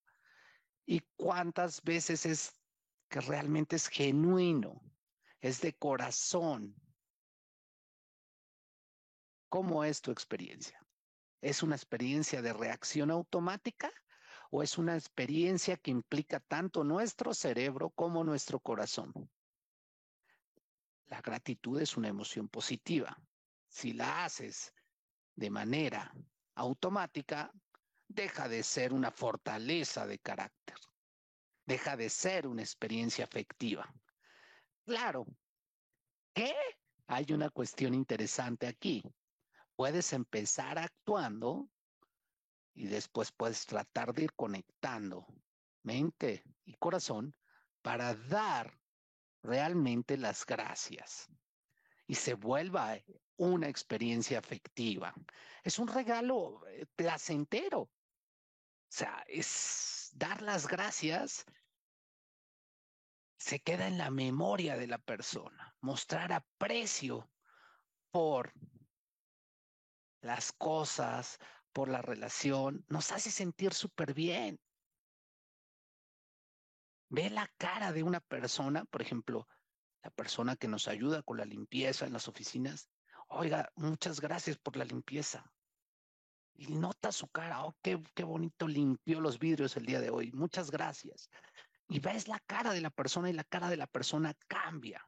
¿Y 0.85 1.01
cuántas 1.15 1.81
veces 1.83 2.25
es 2.25 2.53
que 3.09 3.21
realmente 3.21 3.75
es 3.75 3.87
genuino, 3.87 4.81
es 5.39 5.61
de 5.61 5.73
corazón, 5.73 6.75
¿Cómo 9.49 9.83
es 9.83 9.99
tu 10.01 10.11
experiencia? 10.11 10.79
¿Es 11.41 11.63
una 11.63 11.75
experiencia 11.75 12.43
de 12.43 12.53
reacción 12.53 13.09
automática 13.09 13.91
o 14.51 14.61
es 14.61 14.77
una 14.77 14.95
experiencia 14.95 15.75
que 15.75 15.89
implica 15.89 16.39
tanto 16.39 16.83
nuestro 16.83 17.33
cerebro 17.33 17.89
como 17.89 18.23
nuestro 18.23 18.59
corazón? 18.59 19.11
La 21.07 21.21
gratitud 21.21 21.81
es 21.81 21.97
una 21.97 22.09
emoción 22.09 22.47
positiva. 22.47 23.19
Si 23.67 23.93
la 23.93 24.25
haces 24.25 24.71
de 25.39 25.49
manera 25.49 26.13
automática, 26.55 27.51
deja 28.07 28.47
de 28.49 28.61
ser 28.63 28.93
una 28.93 29.11
fortaleza 29.11 30.05
de 30.05 30.19
carácter, 30.19 30.77
deja 31.65 31.95
de 31.95 32.09
ser 32.09 32.45
una 32.47 32.61
experiencia 32.61 33.23
afectiva. 33.23 33.91
Claro, 34.85 35.25
¿qué? 36.33 36.53
Hay 37.07 37.31
una 37.31 37.49
cuestión 37.49 37.93
interesante 37.93 38.67
aquí 38.67 39.03
puedes 39.79 40.11
empezar 40.11 40.77
actuando 40.77 41.69
y 42.73 42.87
después 42.87 43.31
puedes 43.31 43.65
tratar 43.65 44.13
de 44.13 44.25
ir 44.25 44.33
conectando 44.33 45.25
mente 45.83 46.43
y 46.65 46.73
corazón 46.73 47.33
para 47.81 48.13
dar 48.13 48.77
realmente 49.41 50.17
las 50.17 50.45
gracias 50.45 51.29
y 52.07 52.15
se 52.15 52.33
vuelva 52.33 52.97
una 53.39 53.67
experiencia 53.67 54.37
afectiva. 54.37 55.13
Es 55.63 55.79
un 55.79 55.87
regalo 55.87 56.61
eh, 56.67 56.85
placentero. 56.95 57.81
O 57.81 57.91
sea, 58.91 59.23
es 59.27 60.11
dar 60.15 60.41
las 60.41 60.67
gracias 60.67 61.45
se 63.39 63.61
queda 63.61 63.87
en 63.87 63.97
la 63.97 64.11
memoria 64.11 64.75
de 64.75 64.87
la 64.87 64.97
persona, 64.97 65.73
mostrar 65.79 66.33
aprecio 66.33 67.31
por 68.11 68.53
las 70.21 70.51
cosas, 70.51 71.39
por 71.71 71.87
la 71.87 72.01
relación, 72.01 72.83
nos 72.89 73.11
hace 73.11 73.31
sentir 73.31 73.73
súper 73.73 74.13
bien. 74.13 74.59
Ve 77.09 77.29
la 77.29 77.47
cara 77.57 77.93
de 77.93 78.03
una 78.03 78.19
persona, 78.19 78.83
por 78.85 79.01
ejemplo, 79.01 79.47
la 80.03 80.11
persona 80.11 80.55
que 80.57 80.67
nos 80.67 80.87
ayuda 80.87 81.23
con 81.23 81.37
la 81.37 81.45
limpieza 81.45 82.05
en 82.05 82.13
las 82.13 82.27
oficinas. 82.27 82.89
Oiga, 83.29 83.71
muchas 83.75 84.19
gracias 84.19 84.57
por 84.57 84.75
la 84.75 84.85
limpieza. 84.85 85.51
Y 86.55 86.67
nota 86.73 87.11
su 87.11 87.27
cara, 87.27 87.63
oh, 87.63 87.75
qué, 87.81 87.95
bonito 88.23 88.67
limpió 88.67 89.21
los 89.21 89.39
vidrios 89.39 89.77
el 89.77 89.85
día 89.85 90.01
de 90.01 90.09
hoy. 90.09 90.31
Muchas 90.31 90.71
gracias. 90.71 91.29
Y 91.87 91.99
ves 91.99 92.27
la 92.27 92.39
cara 92.39 92.73
de 92.73 92.81
la 92.81 92.89
persona 92.89 93.29
y 93.29 93.33
la 93.33 93.43
cara 93.43 93.69
de 93.69 93.77
la 93.77 93.87
persona 93.87 94.35
cambia. 94.47 95.07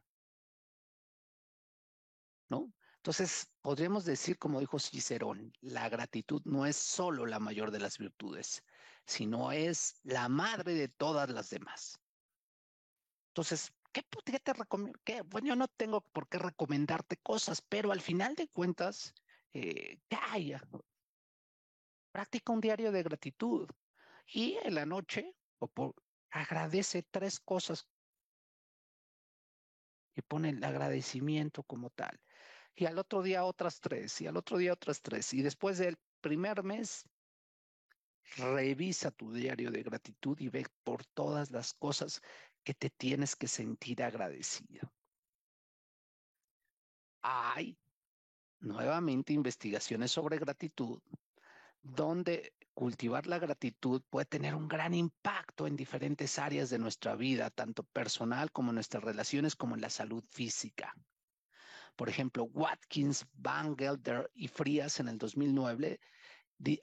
¿No? 2.49 2.71
Entonces, 2.97 3.51
podríamos 3.61 4.05
decir, 4.05 4.37
como 4.37 4.59
dijo 4.59 4.77
Cicerón, 4.77 5.51
la 5.59 5.89
gratitud 5.89 6.41
no 6.45 6.65
es 6.65 6.77
solo 6.77 7.25
la 7.25 7.39
mayor 7.39 7.71
de 7.71 7.79
las 7.79 7.97
virtudes, 7.97 8.63
sino 9.05 9.51
es 9.51 9.99
la 10.03 10.29
madre 10.29 10.75
de 10.75 10.87
todas 10.87 11.29
las 11.31 11.49
demás. 11.49 11.99
Entonces, 13.31 13.73
¿qué, 13.91 14.03
te 14.39 14.53
recomiendo? 14.53 14.99
Bueno, 15.25 15.47
yo 15.47 15.55
no 15.55 15.67
tengo 15.67 16.01
por 16.01 16.27
qué 16.27 16.37
recomendarte 16.37 17.17
cosas, 17.17 17.61
pero 17.61 17.91
al 17.91 18.01
final 18.01 18.35
de 18.35 18.47
cuentas, 18.47 19.13
eh, 19.53 19.99
haya? 20.29 20.61
Practica 22.11 22.51
un 22.51 22.61
diario 22.61 22.91
de 22.91 23.03
gratitud 23.03 23.69
y 24.25 24.57
en 24.63 24.75
la 24.75 24.85
noche 24.85 25.35
o 25.59 25.93
agradece 26.29 27.03
tres 27.03 27.39
cosas 27.39 27.87
y 30.15 30.21
pone 30.21 30.49
el 30.49 30.63
agradecimiento 30.63 31.63
como 31.63 31.89
tal 31.89 32.19
y 32.75 32.85
al 32.85 32.97
otro 32.97 33.21
día 33.21 33.43
otras 33.43 33.79
tres, 33.79 34.19
y 34.21 34.27
al 34.27 34.37
otro 34.37 34.57
día 34.57 34.73
otras 34.73 35.01
tres. 35.01 35.33
Y 35.33 35.41
después 35.41 35.77
del 35.77 35.97
primer 36.21 36.63
mes, 36.63 37.05
revisa 38.37 39.11
tu 39.11 39.31
diario 39.31 39.71
de 39.71 39.83
gratitud 39.83 40.39
y 40.39 40.49
ve 40.49 40.65
por 40.83 41.05
todas 41.05 41.51
las 41.51 41.73
cosas 41.73 42.21
que 42.63 42.73
te 42.73 42.89
tienes 42.89 43.35
que 43.35 43.47
sentir 43.47 44.03
agradecido. 44.03 44.91
Hay 47.21 47.77
nuevamente 48.59 49.33
investigaciones 49.33 50.11
sobre 50.11 50.37
gratitud 50.37 51.01
donde 51.81 52.53
cultivar 52.73 53.27
la 53.27 53.39
gratitud 53.39 54.01
puede 54.09 54.25
tener 54.25 54.55
un 54.55 54.67
gran 54.67 54.93
impacto 54.93 55.67
en 55.67 55.75
diferentes 55.75 56.39
áreas 56.39 56.69
de 56.69 56.79
nuestra 56.79 57.15
vida, 57.15 57.49
tanto 57.49 57.83
personal 57.83 58.51
como 58.51 58.69
en 58.69 58.75
nuestras 58.75 59.03
relaciones, 59.03 59.55
como 59.55 59.75
en 59.75 59.81
la 59.81 59.89
salud 59.89 60.23
física. 60.29 60.95
Por 61.95 62.09
ejemplo, 62.09 62.45
Watkins, 62.45 63.25
Van 63.33 63.77
Gelder 63.77 64.31
y 64.33 64.47
Frías 64.47 64.99
en 64.99 65.09
el 65.09 65.17
2009 65.17 65.99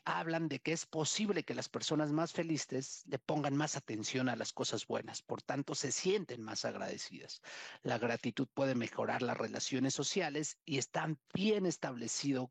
hablan 0.04 0.48
de 0.48 0.60
que 0.60 0.72
es 0.72 0.86
posible 0.86 1.44
que 1.44 1.54
las 1.54 1.68
personas 1.68 2.10
más 2.10 2.32
felices 2.32 3.04
le 3.06 3.18
pongan 3.18 3.56
más 3.56 3.76
atención 3.76 4.28
a 4.28 4.36
las 4.36 4.52
cosas 4.52 4.86
buenas, 4.86 5.22
por 5.22 5.42
tanto 5.42 5.74
se 5.74 5.92
sienten 5.92 6.42
más 6.42 6.64
agradecidas. 6.64 7.40
La 7.82 7.98
gratitud 7.98 8.48
puede 8.52 8.74
mejorar 8.74 9.22
las 9.22 9.36
relaciones 9.36 9.94
sociales 9.94 10.58
y 10.64 10.78
está 10.78 11.08
bien 11.32 11.66
establecido 11.66 12.50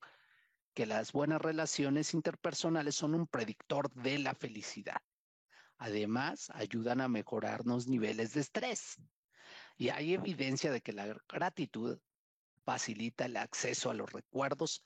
que 0.73 0.85
las 0.85 1.11
buenas 1.11 1.41
relaciones 1.41 2.13
interpersonales 2.13 2.95
son 2.95 3.15
un 3.15 3.27
predictor 3.27 3.91
de 3.93 4.19
la 4.19 4.33
felicidad. 4.33 5.01
Además, 5.79 6.49
ayudan 6.51 7.01
a 7.01 7.07
mejorar 7.07 7.65
los 7.65 7.87
niveles 7.87 8.33
de 8.33 8.41
estrés. 8.41 8.97
Y 9.75 9.89
hay 9.89 10.13
evidencia 10.13 10.71
de 10.71 10.81
que 10.81 10.93
la 10.93 11.15
gratitud 11.27 11.99
facilita 12.63 13.25
el 13.25 13.37
acceso 13.37 13.89
a 13.89 13.93
los 13.93 14.11
recuerdos 14.11 14.83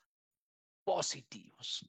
positivos. 0.84 1.86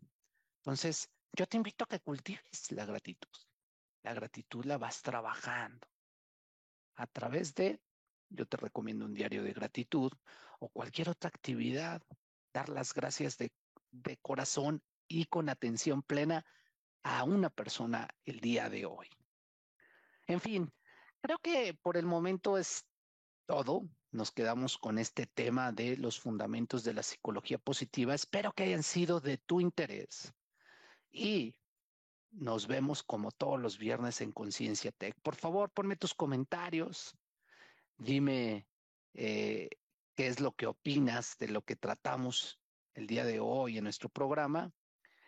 Entonces, 0.64 1.10
yo 1.34 1.46
te 1.46 1.58
invito 1.58 1.84
a 1.84 1.88
que 1.88 2.00
cultives 2.00 2.72
la 2.72 2.86
gratitud. 2.86 3.28
La 4.02 4.14
gratitud 4.14 4.64
la 4.64 4.78
vas 4.78 5.02
trabajando 5.02 5.86
a 6.96 7.06
través 7.06 7.54
de, 7.54 7.82
yo 8.30 8.46
te 8.46 8.56
recomiendo 8.56 9.04
un 9.04 9.14
diario 9.14 9.44
de 9.44 9.52
gratitud 9.52 10.14
o 10.60 10.70
cualquier 10.70 11.10
otra 11.10 11.28
actividad, 11.28 12.02
dar 12.54 12.70
las 12.70 12.94
gracias 12.94 13.38
de, 13.38 13.52
corazón 14.22 14.82
y 15.10 15.26
con 15.26 15.50
atención 15.50 16.02
plena 16.02 16.46
a 17.04 17.26
una 17.26 17.50
persona 17.50 18.08
el 18.24 18.40
día 18.40 18.70
de 18.70 18.86
hoy. 18.86 19.10
En 20.28 20.40
fin, 20.40 20.74
creo 21.22 21.40
que 21.40 21.74
por 21.74 21.98
el 21.98 22.06
momento 22.06 22.58
es 22.58 22.86
todo. 23.48 23.82
Nos 24.12 24.32
quedamos 24.32 24.78
con 24.78 24.98
este 24.98 25.28
tema 25.28 25.74
de 25.74 25.98
los 25.98 26.20
fundamentos 26.22 26.86
de 26.86 26.94
la 26.94 27.04
psicología 27.04 27.58
positiva. 27.58 28.16
Espero 28.16 28.54
que 28.54 28.64
hayan 28.64 28.84
sido 28.84 29.20
de 29.20 29.38
tu 29.38 29.60
interés. 29.60 30.34
Y 31.14 31.56
nos 32.32 32.66
vemos 32.66 33.04
como 33.04 33.32
todos 33.32 33.62
los 33.62 33.78
viernes 33.78 34.20
en 34.22 34.32
Conciencia 34.32 34.92
Tech. 34.92 35.16
Por 35.22 35.36
favor, 35.36 35.70
ponme 35.70 35.96
tus 35.96 36.16
comentarios. 36.16 37.16
Dime 37.98 38.68
eh, 39.14 39.70
qué 40.16 40.28
es 40.28 40.40
lo 40.40 40.54
que 40.54 40.66
opinas 40.66 41.38
de 41.38 41.50
lo 41.50 41.62
que 41.62 41.76
tratamos 41.76 42.60
el 42.96 43.06
día 43.06 43.24
de 43.26 43.40
hoy 43.40 43.78
en 43.78 43.84
nuestro 43.84 44.10
programa. 44.10 44.72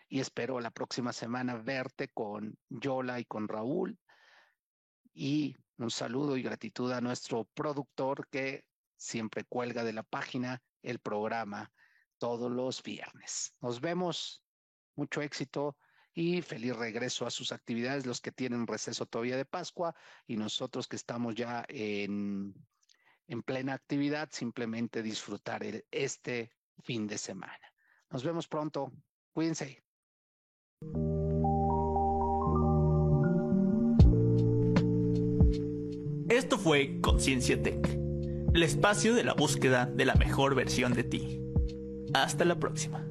Y 0.10 0.20
espero 0.20 0.60
la 0.60 0.72
próxima 0.72 1.14
semana 1.14 1.56
verte 1.56 2.10
con 2.10 2.58
Yola 2.70 3.20
y 3.20 3.26
con 3.26 3.48
Raúl. 3.48 4.00
Y 5.14 5.56
un 5.78 5.92
saludo 5.92 6.36
y 6.36 6.42
gratitud 6.42 6.92
a 6.92 7.02
nuestro 7.02 7.46
productor 7.54 8.28
que 8.30 8.66
siempre 8.98 9.44
cuelga 9.44 9.84
de 9.84 9.94
la 9.94 10.04
página 10.04 10.64
el 10.82 11.00
programa 11.00 11.72
todos 12.18 12.52
los 12.52 12.82
viernes. 12.82 13.54
Nos 13.62 13.80
vemos. 13.80 14.45
Mucho 14.96 15.22
éxito 15.22 15.78
y 16.14 16.42
feliz 16.42 16.76
regreso 16.76 17.26
a 17.26 17.32
sus 17.32 17.52
actividades, 17.52 18.06
los 18.06 18.22
que 18.22 18.32
tienen 18.32 18.66
receso 18.66 19.06
todavía 19.06 19.36
de 19.36 19.46
Pascua 19.46 19.94
y 20.26 20.38
nosotros 20.38 20.88
que 20.88 20.96
estamos 20.96 21.36
ya 21.36 21.66
en, 21.68 22.54
en 23.28 23.44
plena 23.44 23.74
actividad, 23.74 24.30
simplemente 24.32 25.04
disfrutar 25.04 25.64
el, 25.64 25.86
este 25.92 26.52
fin 26.84 27.06
de 27.08 27.18
semana. 27.18 27.60
Nos 28.10 28.24
vemos 28.24 28.48
pronto. 28.48 28.92
Cuídense. 29.34 29.84
Esto 36.30 36.58
fue 36.58 37.00
Conciencia 37.02 37.62
Tech, 37.62 37.88
el 38.54 38.64
espacio 38.64 39.14
de 39.16 39.24
la 39.24 39.34
búsqueda 39.34 39.86
de 39.86 40.06
la 40.06 40.16
mejor 40.16 40.56
versión 40.56 40.94
de 40.94 41.04
ti. 41.04 41.42
Hasta 42.14 42.46
la 42.46 42.58
próxima. 42.58 43.06